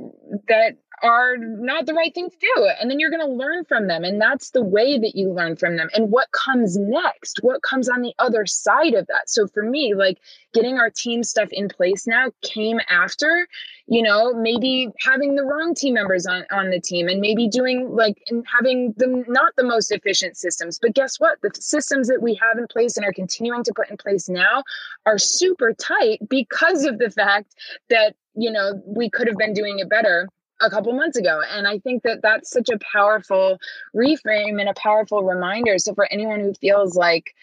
that 0.48 0.76
are 1.02 1.36
not 1.36 1.86
the 1.86 1.94
right 1.94 2.14
thing 2.14 2.30
to 2.30 2.36
do. 2.38 2.68
And 2.80 2.90
then 2.90 3.00
you're 3.00 3.10
going 3.10 3.26
to 3.26 3.32
learn 3.32 3.64
from 3.64 3.88
them. 3.88 4.04
And 4.04 4.20
that's 4.20 4.50
the 4.50 4.62
way 4.62 4.98
that 4.98 5.16
you 5.16 5.32
learn 5.32 5.56
from 5.56 5.76
them. 5.76 5.88
And 5.94 6.10
what 6.10 6.30
comes 6.30 6.76
next? 6.78 7.40
What 7.42 7.62
comes 7.62 7.88
on 7.88 8.02
the 8.02 8.14
other 8.18 8.46
side 8.46 8.94
of 8.94 9.06
that? 9.08 9.28
So 9.28 9.48
for 9.48 9.62
me, 9.62 9.94
like 9.94 10.18
getting 10.54 10.78
our 10.78 10.90
team 10.90 11.24
stuff 11.24 11.48
in 11.50 11.68
place 11.68 12.06
now 12.06 12.30
came 12.42 12.78
after, 12.88 13.48
you 13.86 14.02
know, 14.02 14.32
maybe 14.32 14.88
having 15.00 15.34
the 15.34 15.42
wrong 15.42 15.74
team 15.74 15.94
members 15.94 16.26
on, 16.26 16.44
on 16.52 16.70
the 16.70 16.80
team 16.80 17.08
and 17.08 17.20
maybe 17.20 17.48
doing 17.48 17.90
like 17.90 18.22
and 18.28 18.44
having 18.46 18.94
the 18.96 19.24
not 19.26 19.54
the 19.56 19.64
most 19.64 19.90
efficient 19.90 20.36
systems. 20.36 20.78
But 20.80 20.94
guess 20.94 21.18
what? 21.18 21.40
The 21.42 21.50
systems 21.54 22.08
that 22.08 22.22
we 22.22 22.34
have 22.34 22.58
in 22.58 22.66
place 22.68 22.96
and 22.96 23.04
are 23.04 23.12
continuing 23.12 23.64
to 23.64 23.72
put 23.74 23.90
in 23.90 23.96
place 23.96 24.28
now 24.28 24.62
are 25.04 25.18
super 25.18 25.72
tight 25.72 26.20
because 26.28 26.84
of 26.84 26.98
the 26.98 27.10
fact 27.10 27.54
that, 27.90 28.14
you 28.34 28.52
know, 28.52 28.80
we 28.86 29.10
could 29.10 29.26
have 29.26 29.36
been 29.36 29.52
doing 29.52 29.80
it 29.80 29.88
better 29.88 30.28
a 30.62 30.70
couple 30.70 30.92
months 30.92 31.16
ago. 31.16 31.42
And 31.50 31.66
I 31.66 31.78
think 31.78 32.02
that 32.04 32.22
that's 32.22 32.50
such 32.50 32.68
a 32.68 32.78
powerful 32.78 33.58
reframe 33.94 34.60
and 34.60 34.68
a 34.68 34.74
powerful 34.74 35.22
reminder. 35.22 35.78
So 35.78 35.94
for 35.94 36.06
anyone 36.10 36.40
who 36.40 36.54
feels 36.54 36.96
like, 36.96 37.34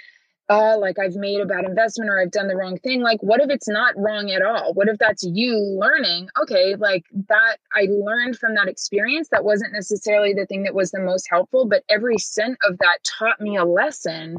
uh, 0.50 0.78
like 0.80 0.98
I've 0.98 1.16
made 1.16 1.40
a 1.40 1.46
bad 1.46 1.64
investment 1.64 2.10
or 2.10 2.20
I've 2.20 2.32
done 2.32 2.48
the 2.48 2.56
wrong 2.56 2.78
thing. 2.80 3.02
Like, 3.02 3.22
what 3.22 3.40
if 3.40 3.52
it's 3.52 3.68
not 3.68 3.94
wrong 3.96 4.32
at 4.32 4.42
all? 4.42 4.74
What 4.74 4.88
if 4.88 4.98
that's 4.98 5.24
you 5.24 5.56
learning? 5.58 6.30
Okay, 6.42 6.76
like 6.76 7.06
that, 7.28 7.58
I 7.76 7.88
learned 7.90 8.38
from 8.38 8.56
that 8.56 8.68
experience. 8.68 9.30
That 9.30 9.44
wasn't 9.44 9.74
necessarily 9.74 10.34
the 10.34 10.48
thing 10.48 10.64
that 10.64 10.74
was 10.74 10.90
the 10.90 11.02
most 11.02 11.28
helpful, 11.30 11.68
but 11.68 11.84
every 11.88 12.18
cent 12.18 12.58
of 12.68 12.80
that 12.80 12.98
taught 13.04 13.40
me 13.40 13.58
a 13.58 13.66
lesson 13.66 14.38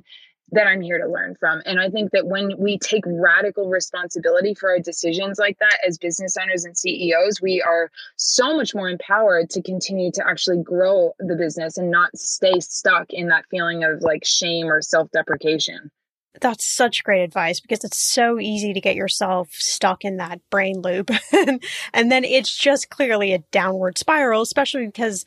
that 0.52 0.66
I'm 0.66 0.80
here 0.80 0.98
to 0.98 1.10
learn 1.10 1.36
from. 1.38 1.62
And 1.64 1.80
I 1.80 1.88
think 1.88 2.10
that 2.12 2.26
when 2.26 2.52
we 2.58 2.78
take 2.78 3.04
radical 3.06 3.68
responsibility 3.68 4.54
for 4.54 4.70
our 4.70 4.78
decisions 4.78 5.38
like 5.38 5.58
that 5.58 5.78
as 5.86 5.98
business 5.98 6.36
owners 6.40 6.64
and 6.64 6.76
CEOs, 6.76 7.40
we 7.40 7.62
are 7.62 7.90
so 8.16 8.56
much 8.56 8.74
more 8.74 8.88
empowered 8.88 9.50
to 9.50 9.62
continue 9.62 10.10
to 10.12 10.26
actually 10.26 10.62
grow 10.62 11.12
the 11.18 11.36
business 11.36 11.76
and 11.76 11.90
not 11.90 12.16
stay 12.16 12.60
stuck 12.60 13.06
in 13.10 13.28
that 13.28 13.44
feeling 13.50 13.84
of 13.84 14.02
like 14.02 14.24
shame 14.24 14.66
or 14.66 14.82
self 14.82 15.10
deprecation. 15.10 15.90
That's 16.40 16.64
such 16.64 17.02
great 17.02 17.24
advice 17.24 17.58
because 17.60 17.82
it's 17.82 17.98
so 17.98 18.38
easy 18.38 18.72
to 18.72 18.80
get 18.80 18.94
yourself 18.94 19.50
stuck 19.52 20.04
in 20.04 20.18
that 20.18 20.40
brain 20.48 20.80
loop. 20.80 21.10
and 21.92 22.12
then 22.12 22.22
it's 22.22 22.56
just 22.56 22.88
clearly 22.88 23.32
a 23.32 23.38
downward 23.50 23.98
spiral, 23.98 24.42
especially 24.42 24.86
because 24.86 25.24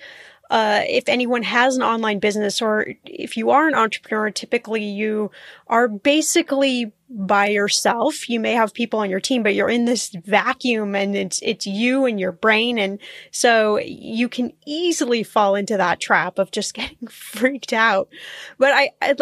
uh, 0.53 0.83
if 0.87 1.05
anyone 1.09 1.41
has 1.41 1.75
an 1.75 1.81
online 1.81 2.19
business 2.19 2.61
or 2.61 2.85
if 3.03 3.35
you 3.37 3.49
are 3.49 3.67
an 3.67 3.73
entrepreneur, 3.73 4.29
typically 4.29 4.83
you 4.83 5.31
are 5.65 5.87
basically 5.87 6.93
by 7.09 7.47
yourself. 7.47 8.29
You 8.29 8.39
may 8.39 8.51
have 8.51 8.71
people 8.71 8.99
on 8.99 9.09
your 9.09 9.19
team, 9.19 9.41
but 9.41 9.55
you're 9.55 9.67
in 9.67 9.85
this 9.85 10.09
vacuum 10.09 10.93
and 10.93 11.15
it's, 11.15 11.39
it's 11.41 11.65
you 11.65 12.05
and 12.05 12.19
your 12.19 12.31
brain. 12.31 12.77
And 12.77 12.99
so 13.31 13.79
you 13.79 14.29
can 14.29 14.53
easily 14.67 15.23
fall 15.23 15.55
into 15.55 15.75
that 15.77 15.99
trap 15.99 16.37
of 16.37 16.51
just 16.51 16.73
getting 16.75 17.07
freaked 17.07 17.73
out. 17.73 18.09
But 18.59 18.73
I, 18.73 18.91
I'd, 19.01 19.21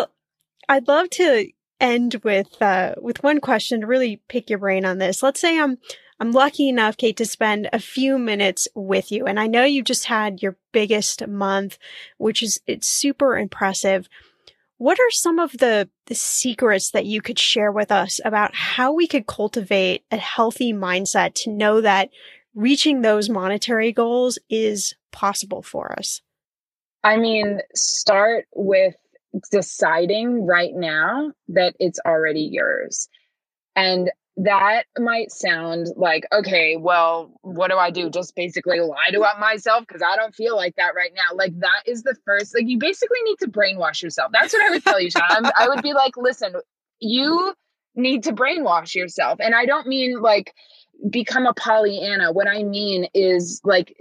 I'd 0.67 0.88
love 0.89 1.09
to 1.11 1.47
end 1.79 2.19
with 2.25 2.61
uh, 2.61 2.95
with 2.97 3.23
one 3.23 3.39
question 3.39 3.82
to 3.82 3.88
really 3.88 4.21
pick 4.27 4.49
your 4.49 4.59
brain 4.59 4.84
on 4.84 4.97
this. 4.97 5.23
Let's 5.23 5.39
say 5.39 5.57
I'm 5.57 5.77
I'm 6.22 6.34
lucky 6.34 6.69
enough, 6.69 6.97
Cait, 6.97 7.17
to 7.17 7.26
spend 7.26 7.67
a 7.74 7.80
few 7.80 8.19
minutes 8.19 8.67
with 8.76 9.11
you, 9.11 9.26
and 9.26 9.39
I 9.39 9.47
know 9.47 9.63
you 9.63 9.82
just 9.82 10.05
had 10.05 10.43
your 10.43 10.55
biggest 10.72 11.26
month, 11.28 11.80
which 12.19 12.43
is 12.43 12.61
it's 12.67 12.88
super 12.88 13.36
impressive. 13.36 14.07
What 14.78 14.99
are 14.99 15.09
some 15.09 15.39
of 15.39 15.51
the, 15.53 15.89
the 16.05 16.13
secrets 16.13 16.91
that 16.91 17.07
you 17.07 17.24
could 17.24 17.39
share 17.39 17.72
with 17.72 17.91
us 17.91 18.19
about 18.24 18.53
how 18.53 18.93
we 18.93 19.07
could 19.07 19.26
cultivate 19.26 20.03
a 20.11 20.17
healthy 20.17 20.74
mindset 20.74 21.34
to 21.41 21.49
know 21.49 21.82
that 21.82 22.11
reaching 22.53 23.01
those 23.01 23.28
monetary 23.28 23.91
goals 23.91 24.38
is 24.47 24.93
possible 25.11 25.63
for 25.63 25.91
us? 25.97 26.22
I 27.03 27.17
mean, 27.17 27.61
start 27.74 28.45
with 28.53 28.93
deciding 29.51 30.45
right 30.45 30.76
now 30.76 31.32
that 31.47 31.74
it's 31.80 31.99
already 32.05 32.47
yours. 32.51 33.09
And 33.76 34.11
that 34.43 34.83
might 34.97 35.31
sound 35.31 35.87
like, 35.95 36.25
okay, 36.31 36.77
well, 36.77 37.31
what 37.41 37.69
do 37.69 37.77
I 37.77 37.91
do? 37.91 38.09
Just 38.09 38.35
basically 38.35 38.79
lie 38.79 39.11
to 39.11 39.19
mm-hmm. 39.19 39.39
myself 39.39 39.85
because 39.87 40.01
I 40.01 40.15
don't 40.15 40.33
feel 40.33 40.55
like 40.55 40.75
that 40.77 40.95
right 40.95 41.11
now. 41.15 41.35
Like, 41.35 41.59
that 41.59 41.83
is 41.85 42.03
the 42.03 42.15
first, 42.25 42.55
like, 42.55 42.67
you 42.67 42.77
basically 42.77 43.19
need 43.23 43.37
to 43.39 43.49
brainwash 43.49 44.01
yourself. 44.01 44.31
That's 44.33 44.53
what 44.53 44.65
I 44.65 44.69
would 44.71 44.83
tell 44.83 44.99
you, 44.99 45.11
Sean. 45.11 45.45
I 45.55 45.67
would 45.69 45.81
be 45.81 45.93
like, 45.93 46.17
listen, 46.17 46.53
you 46.99 47.53
need 47.95 48.23
to 48.23 48.33
brainwash 48.33 48.95
yourself. 48.95 49.39
And 49.41 49.53
I 49.53 49.65
don't 49.65 49.87
mean 49.87 50.21
like 50.21 50.53
become 51.09 51.45
a 51.45 51.53
Pollyanna. 51.53 52.31
What 52.31 52.47
I 52.47 52.63
mean 52.63 53.07
is 53.13 53.61
like, 53.63 53.95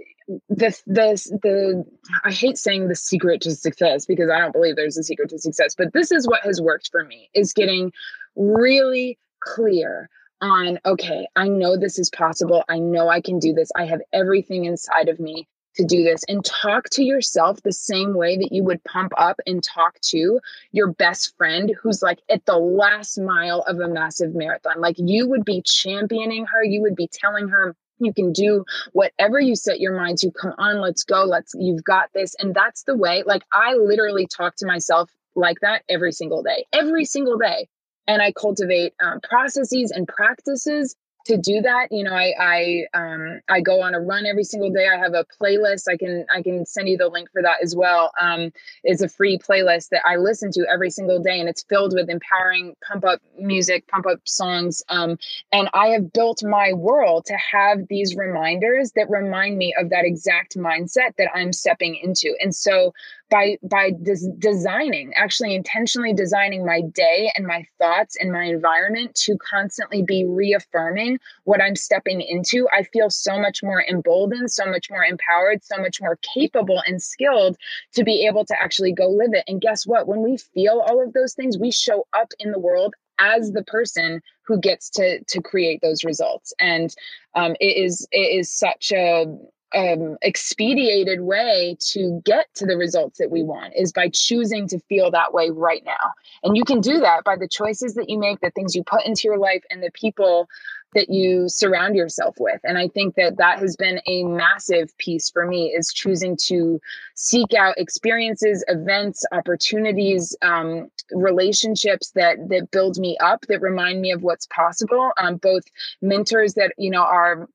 the 0.47 0.69
the 0.87 1.39
the 1.43 1.83
I 2.23 2.31
hate 2.31 2.57
saying 2.57 2.87
the 2.87 2.95
secret 2.95 3.41
to 3.41 3.51
success 3.51 4.05
because 4.05 4.29
I 4.29 4.39
don't 4.39 4.53
believe 4.53 4.77
there's 4.77 4.97
a 4.97 5.03
secret 5.03 5.29
to 5.31 5.39
success, 5.39 5.75
but 5.75 5.91
this 5.91 6.09
is 6.09 6.25
what 6.25 6.43
has 6.43 6.61
worked 6.61 6.89
for 6.89 7.03
me 7.03 7.29
is 7.33 7.51
getting 7.51 7.91
really 8.37 9.17
clear 9.41 10.09
on 10.41 10.79
okay, 10.85 11.27
I 11.35 11.47
know 11.47 11.77
this 11.77 11.99
is 11.99 12.09
possible. 12.09 12.63
I 12.67 12.79
know 12.79 13.09
I 13.09 13.21
can 13.21 13.39
do 13.39 13.53
this. 13.53 13.71
I 13.75 13.85
have 13.85 14.01
everything 14.11 14.65
inside 14.65 15.09
of 15.09 15.19
me 15.19 15.47
to 15.75 15.85
do 15.85 16.03
this 16.03 16.23
and 16.27 16.43
talk 16.43 16.89
to 16.91 17.03
yourself 17.03 17.61
the 17.61 17.71
same 17.71 18.13
way 18.13 18.37
that 18.37 18.51
you 18.51 18.63
would 18.63 18.83
pump 18.83 19.13
up 19.17 19.39
and 19.47 19.63
talk 19.63 19.99
to 20.01 20.39
your 20.71 20.91
best 20.91 21.35
friend 21.37 21.71
who's 21.81 22.01
like 22.01 22.19
at 22.29 22.45
the 22.45 22.57
last 22.57 23.17
mile 23.17 23.63
of 23.67 23.79
a 23.79 23.87
massive 23.87 24.35
marathon. 24.35 24.81
Like 24.81 24.95
you 24.97 25.29
would 25.29 25.45
be 25.45 25.61
championing 25.65 26.45
her, 26.47 26.63
you 26.63 26.81
would 26.81 26.95
be 26.95 27.07
telling 27.07 27.47
her 27.49 27.75
you 27.99 28.13
can 28.13 28.33
do 28.33 28.65
whatever 28.93 29.39
you 29.39 29.55
set 29.55 29.79
your 29.79 29.95
mind 29.95 30.17
to. 30.19 30.31
Come 30.31 30.53
on, 30.57 30.81
let's 30.81 31.03
go. 31.03 31.23
Let's, 31.23 31.53
you've 31.57 31.83
got 31.83 32.09
this. 32.13 32.35
And 32.39 32.53
that's 32.53 32.83
the 32.83 32.97
way, 32.97 33.23
like, 33.25 33.43
I 33.53 33.75
literally 33.75 34.27
talk 34.27 34.55
to 34.57 34.65
myself 34.65 35.09
like 35.35 35.59
that 35.61 35.83
every 35.87 36.11
single 36.11 36.41
day, 36.41 36.65
every 36.73 37.05
single 37.05 37.37
day. 37.37 37.67
And 38.07 38.21
I 38.21 38.31
cultivate 38.31 38.93
um, 39.01 39.19
processes 39.21 39.91
and 39.91 40.07
practices 40.07 40.95
to 41.25 41.37
do 41.37 41.61
that 41.61 41.87
you 41.91 42.03
know 42.03 42.13
i 42.13 42.33
i 42.39 42.85
um 42.93 43.41
i 43.47 43.61
go 43.61 43.81
on 43.81 43.93
a 43.93 43.99
run 43.99 44.25
every 44.25 44.43
single 44.43 44.71
day. 44.71 44.87
I 44.87 44.97
have 44.97 45.13
a 45.13 45.25
playlist. 45.41 45.87
I 45.87 45.97
can 45.97 46.25
i 46.35 46.41
can 46.41 46.65
send 46.65 46.87
you 46.87 46.97
the 46.97 47.07
link 47.07 47.29
for 47.31 47.41
that 47.41 47.57
as 47.61 47.75
well. 47.75 48.11
Um 48.19 48.51
it's 48.83 49.01
a 49.01 49.09
free 49.09 49.37
playlist 49.37 49.89
that 49.89 50.01
i 50.05 50.15
listen 50.15 50.51
to 50.53 50.65
every 50.71 50.89
single 50.89 51.21
day 51.21 51.39
and 51.39 51.47
it's 51.47 51.63
filled 51.63 51.93
with 51.93 52.09
empowering 52.09 52.75
pump 52.87 53.05
up 53.05 53.21
music 53.37 53.87
pump 53.87 54.07
up 54.07 54.19
songs. 54.25 54.83
Um 54.89 55.17
and 55.51 55.69
i 55.73 55.87
have 55.87 56.11
built 56.11 56.43
my 56.43 56.73
world 56.73 57.25
to 57.25 57.37
have 57.37 57.87
these 57.87 58.15
reminders 58.15 58.91
that 58.95 59.09
remind 59.09 59.57
me 59.57 59.73
of 59.79 59.89
that 59.89 60.05
exact 60.05 60.57
mindset 60.57 61.15
that 61.17 61.29
i'm 61.35 61.53
stepping 61.53 61.95
into. 61.95 62.35
And 62.41 62.55
so 62.55 62.93
by 63.31 63.57
by 63.63 63.91
des- 63.91 64.31
designing 64.37 65.13
actually 65.15 65.55
intentionally 65.55 66.13
designing 66.13 66.65
my 66.65 66.81
day 66.81 67.31
and 67.35 67.47
my 67.47 67.65
thoughts 67.79 68.15
and 68.19 68.31
my 68.31 68.43
environment 68.43 69.15
to 69.15 69.37
constantly 69.37 70.03
be 70.03 70.25
reaffirming 70.25 71.17
what 71.45 71.61
i'm 71.61 71.75
stepping 71.75 72.21
into. 72.21 72.67
I 72.71 72.83
feel 72.83 73.09
so 73.09 73.39
much 73.39 73.63
more 73.63 73.83
emboldened 73.89 74.51
so 74.51 74.65
much 74.65 74.89
more 74.91 75.03
empowered 75.03 75.63
so 75.63 75.81
much 75.81 75.99
more 76.01 76.19
capable 76.35 76.83
and 76.85 77.01
skilled 77.01 77.57
to 77.93 78.03
be 78.03 78.27
able 78.27 78.45
to 78.45 78.61
actually 78.61 78.91
go 78.93 79.07
live 79.09 79.33
it. 79.33 79.45
And 79.47 79.61
guess 79.61 79.87
what? 79.87 80.07
When 80.07 80.21
we 80.21 80.37
feel 80.37 80.83
all 80.85 81.03
of 81.03 81.13
those 81.13 81.33
things 81.33 81.57
we 81.57 81.71
show 81.71 82.05
up 82.13 82.33
in 82.39 82.51
the 82.51 82.59
world 82.59 82.93
as 83.19 83.51
the 83.51 83.63
person 83.63 84.21
who 84.45 84.59
gets 84.59 84.89
to 84.89 85.23
to 85.23 85.41
create 85.41 85.79
those 85.81 86.03
results. 86.03 86.53
And 86.59 86.93
um, 87.35 87.55
it 87.59 87.77
is 87.77 88.07
it 88.11 88.39
is 88.39 88.51
such 88.51 88.91
a 88.91 89.25
um, 89.73 90.17
expedited 90.21 91.21
way 91.21 91.77
to 91.91 92.21
get 92.25 92.47
to 92.55 92.65
the 92.65 92.77
results 92.77 93.19
that 93.19 93.31
we 93.31 93.43
want 93.43 93.73
is 93.75 93.91
by 93.91 94.09
choosing 94.09 94.67
to 94.67 94.79
feel 94.79 95.11
that 95.11 95.33
way 95.33 95.49
right 95.49 95.83
now. 95.85 96.13
And 96.43 96.57
you 96.57 96.63
can 96.63 96.81
do 96.81 96.99
that 96.99 97.23
by 97.23 97.35
the 97.35 97.47
choices 97.47 97.95
that 97.95 98.09
you 98.09 98.17
make, 98.17 98.39
the 98.41 98.51
things 98.51 98.75
you 98.75 98.83
put 98.83 99.05
into 99.05 99.23
your 99.25 99.37
life, 99.37 99.63
and 99.69 99.81
the 99.81 99.91
people 99.93 100.47
that 100.93 101.09
you 101.09 101.47
surround 101.47 101.95
yourself 101.95 102.35
with. 102.37 102.59
And 102.63 102.77
I 102.77 102.89
think 102.89 103.15
that 103.15 103.37
that 103.37 103.59
has 103.59 103.75
been 103.77 104.01
a 104.07 104.23
massive 104.23 104.95
piece 104.97 105.29
for 105.29 105.47
me 105.47 105.67
is 105.67 105.93
choosing 105.93 106.37
to 106.47 106.81
seek 107.15 107.53
out 107.53 107.77
experiences, 107.77 108.65
events, 108.67 109.25
opportunities, 109.31 110.35
um, 110.41 110.91
relationships 111.11 112.11
that 112.11 112.37
that 112.49 112.71
build 112.71 112.97
me 112.97 113.17
up, 113.21 113.45
that 113.47 113.61
remind 113.61 114.01
me 114.01 114.11
of 114.11 114.21
what's 114.21 114.47
possible. 114.47 115.11
Um, 115.17 115.37
both 115.37 115.63
mentors 116.01 116.55
that 116.55 116.73
you 116.77 116.89
know 116.89 117.03
are 117.03 117.47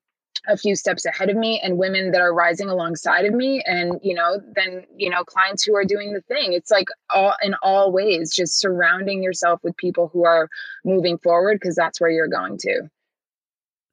a 0.47 0.57
few 0.57 0.75
steps 0.75 1.05
ahead 1.05 1.29
of 1.29 1.35
me 1.35 1.59
and 1.63 1.77
women 1.77 2.11
that 2.11 2.21
are 2.21 2.33
rising 2.33 2.69
alongside 2.69 3.25
of 3.25 3.33
me 3.33 3.61
and 3.65 3.99
you 4.01 4.13
know 4.13 4.39
then 4.55 4.83
you 4.95 5.09
know 5.09 5.23
clients 5.23 5.63
who 5.63 5.75
are 5.75 5.85
doing 5.85 6.13
the 6.13 6.21
thing. 6.21 6.53
It's 6.53 6.71
like 6.71 6.87
all 7.13 7.35
in 7.41 7.55
all 7.61 7.91
ways 7.91 8.33
just 8.33 8.59
surrounding 8.59 9.23
yourself 9.23 9.59
with 9.63 9.75
people 9.77 10.09
who 10.13 10.25
are 10.25 10.49
moving 10.85 11.17
forward 11.17 11.59
because 11.59 11.75
that's 11.75 11.99
where 11.99 12.09
you're 12.09 12.27
going 12.27 12.57
to. 12.59 12.89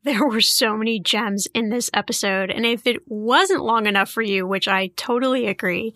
There 0.04 0.26
were 0.26 0.42
so 0.42 0.76
many 0.76 1.00
gems 1.00 1.46
in 1.54 1.70
this 1.70 1.90
episode 1.94 2.50
and 2.50 2.66
if 2.66 2.86
it 2.86 3.00
wasn't 3.06 3.64
long 3.64 3.86
enough 3.86 4.10
for 4.10 4.20
you 4.20 4.46
which 4.46 4.68
i 4.68 4.88
totally 4.96 5.46
agree 5.46 5.94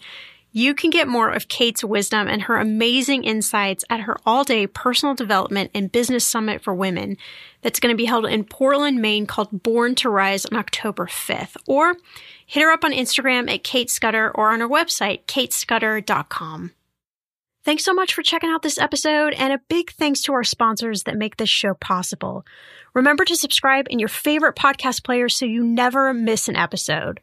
you 0.58 0.74
can 0.74 0.90
get 0.90 1.06
more 1.06 1.30
of 1.30 1.46
Cait's 1.46 1.84
wisdom 1.84 2.26
and 2.26 2.42
her 2.42 2.56
amazing 2.56 3.22
insights 3.22 3.84
at 3.88 4.00
her 4.00 4.16
all 4.26 4.42
day 4.42 4.66
personal 4.66 5.14
development 5.14 5.70
and 5.72 5.92
business 5.92 6.24
summit 6.24 6.60
for 6.60 6.74
women 6.74 7.16
that's 7.62 7.78
going 7.78 7.92
to 7.92 7.96
be 7.96 8.06
held 8.06 8.26
in 8.26 8.42
Portland, 8.42 9.00
Maine 9.00 9.26
called 9.26 9.62
Born 9.62 9.94
to 9.96 10.10
Rise 10.10 10.44
on 10.44 10.58
October 10.58 11.06
5th. 11.06 11.56
Or 11.68 11.94
hit 12.44 12.62
her 12.62 12.72
up 12.72 12.84
on 12.84 12.92
Instagram 12.92 13.48
at 13.48 13.62
Cait 13.62 13.88
Scudder 13.88 14.32
or 14.34 14.50
on 14.50 14.58
her 14.58 14.68
website, 14.68 15.26
caitscudder.com. 15.26 16.72
Thanks 17.64 17.84
so 17.84 17.92
much 17.92 18.14
for 18.14 18.22
checking 18.22 18.50
out 18.50 18.62
this 18.62 18.78
episode, 18.78 19.34
and 19.34 19.52
a 19.52 19.60
big 19.68 19.92
thanks 19.92 20.22
to 20.22 20.32
our 20.32 20.44
sponsors 20.44 21.04
that 21.04 21.16
make 21.16 21.36
this 21.36 21.50
show 21.50 21.74
possible. 21.74 22.44
Remember 22.94 23.24
to 23.24 23.36
subscribe 23.36 23.86
in 23.90 23.98
your 23.98 24.08
favorite 24.08 24.56
podcast 24.56 25.04
player 25.04 25.28
so 25.28 25.44
you 25.44 25.62
never 25.62 26.12
miss 26.14 26.48
an 26.48 26.56
episode. 26.56 27.20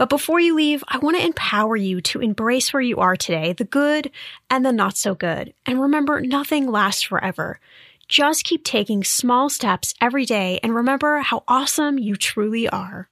But 0.00 0.08
before 0.08 0.40
you 0.40 0.54
leave, 0.54 0.82
I 0.88 0.96
want 0.96 1.18
to 1.18 1.26
empower 1.26 1.76
you 1.76 2.00
to 2.00 2.22
embrace 2.22 2.72
where 2.72 2.80
you 2.80 2.96
are 3.00 3.16
today, 3.16 3.52
the 3.52 3.66
good 3.66 4.10
and 4.48 4.64
the 4.64 4.72
not 4.72 4.96
so 4.96 5.14
good. 5.14 5.52
And 5.66 5.78
remember, 5.78 6.22
nothing 6.22 6.66
lasts 6.66 7.02
forever. 7.02 7.60
Just 8.08 8.44
keep 8.44 8.64
taking 8.64 9.04
small 9.04 9.50
steps 9.50 9.92
every 10.00 10.24
day 10.24 10.58
and 10.62 10.74
remember 10.74 11.18
how 11.18 11.44
awesome 11.46 11.98
you 11.98 12.16
truly 12.16 12.66
are. 12.66 13.09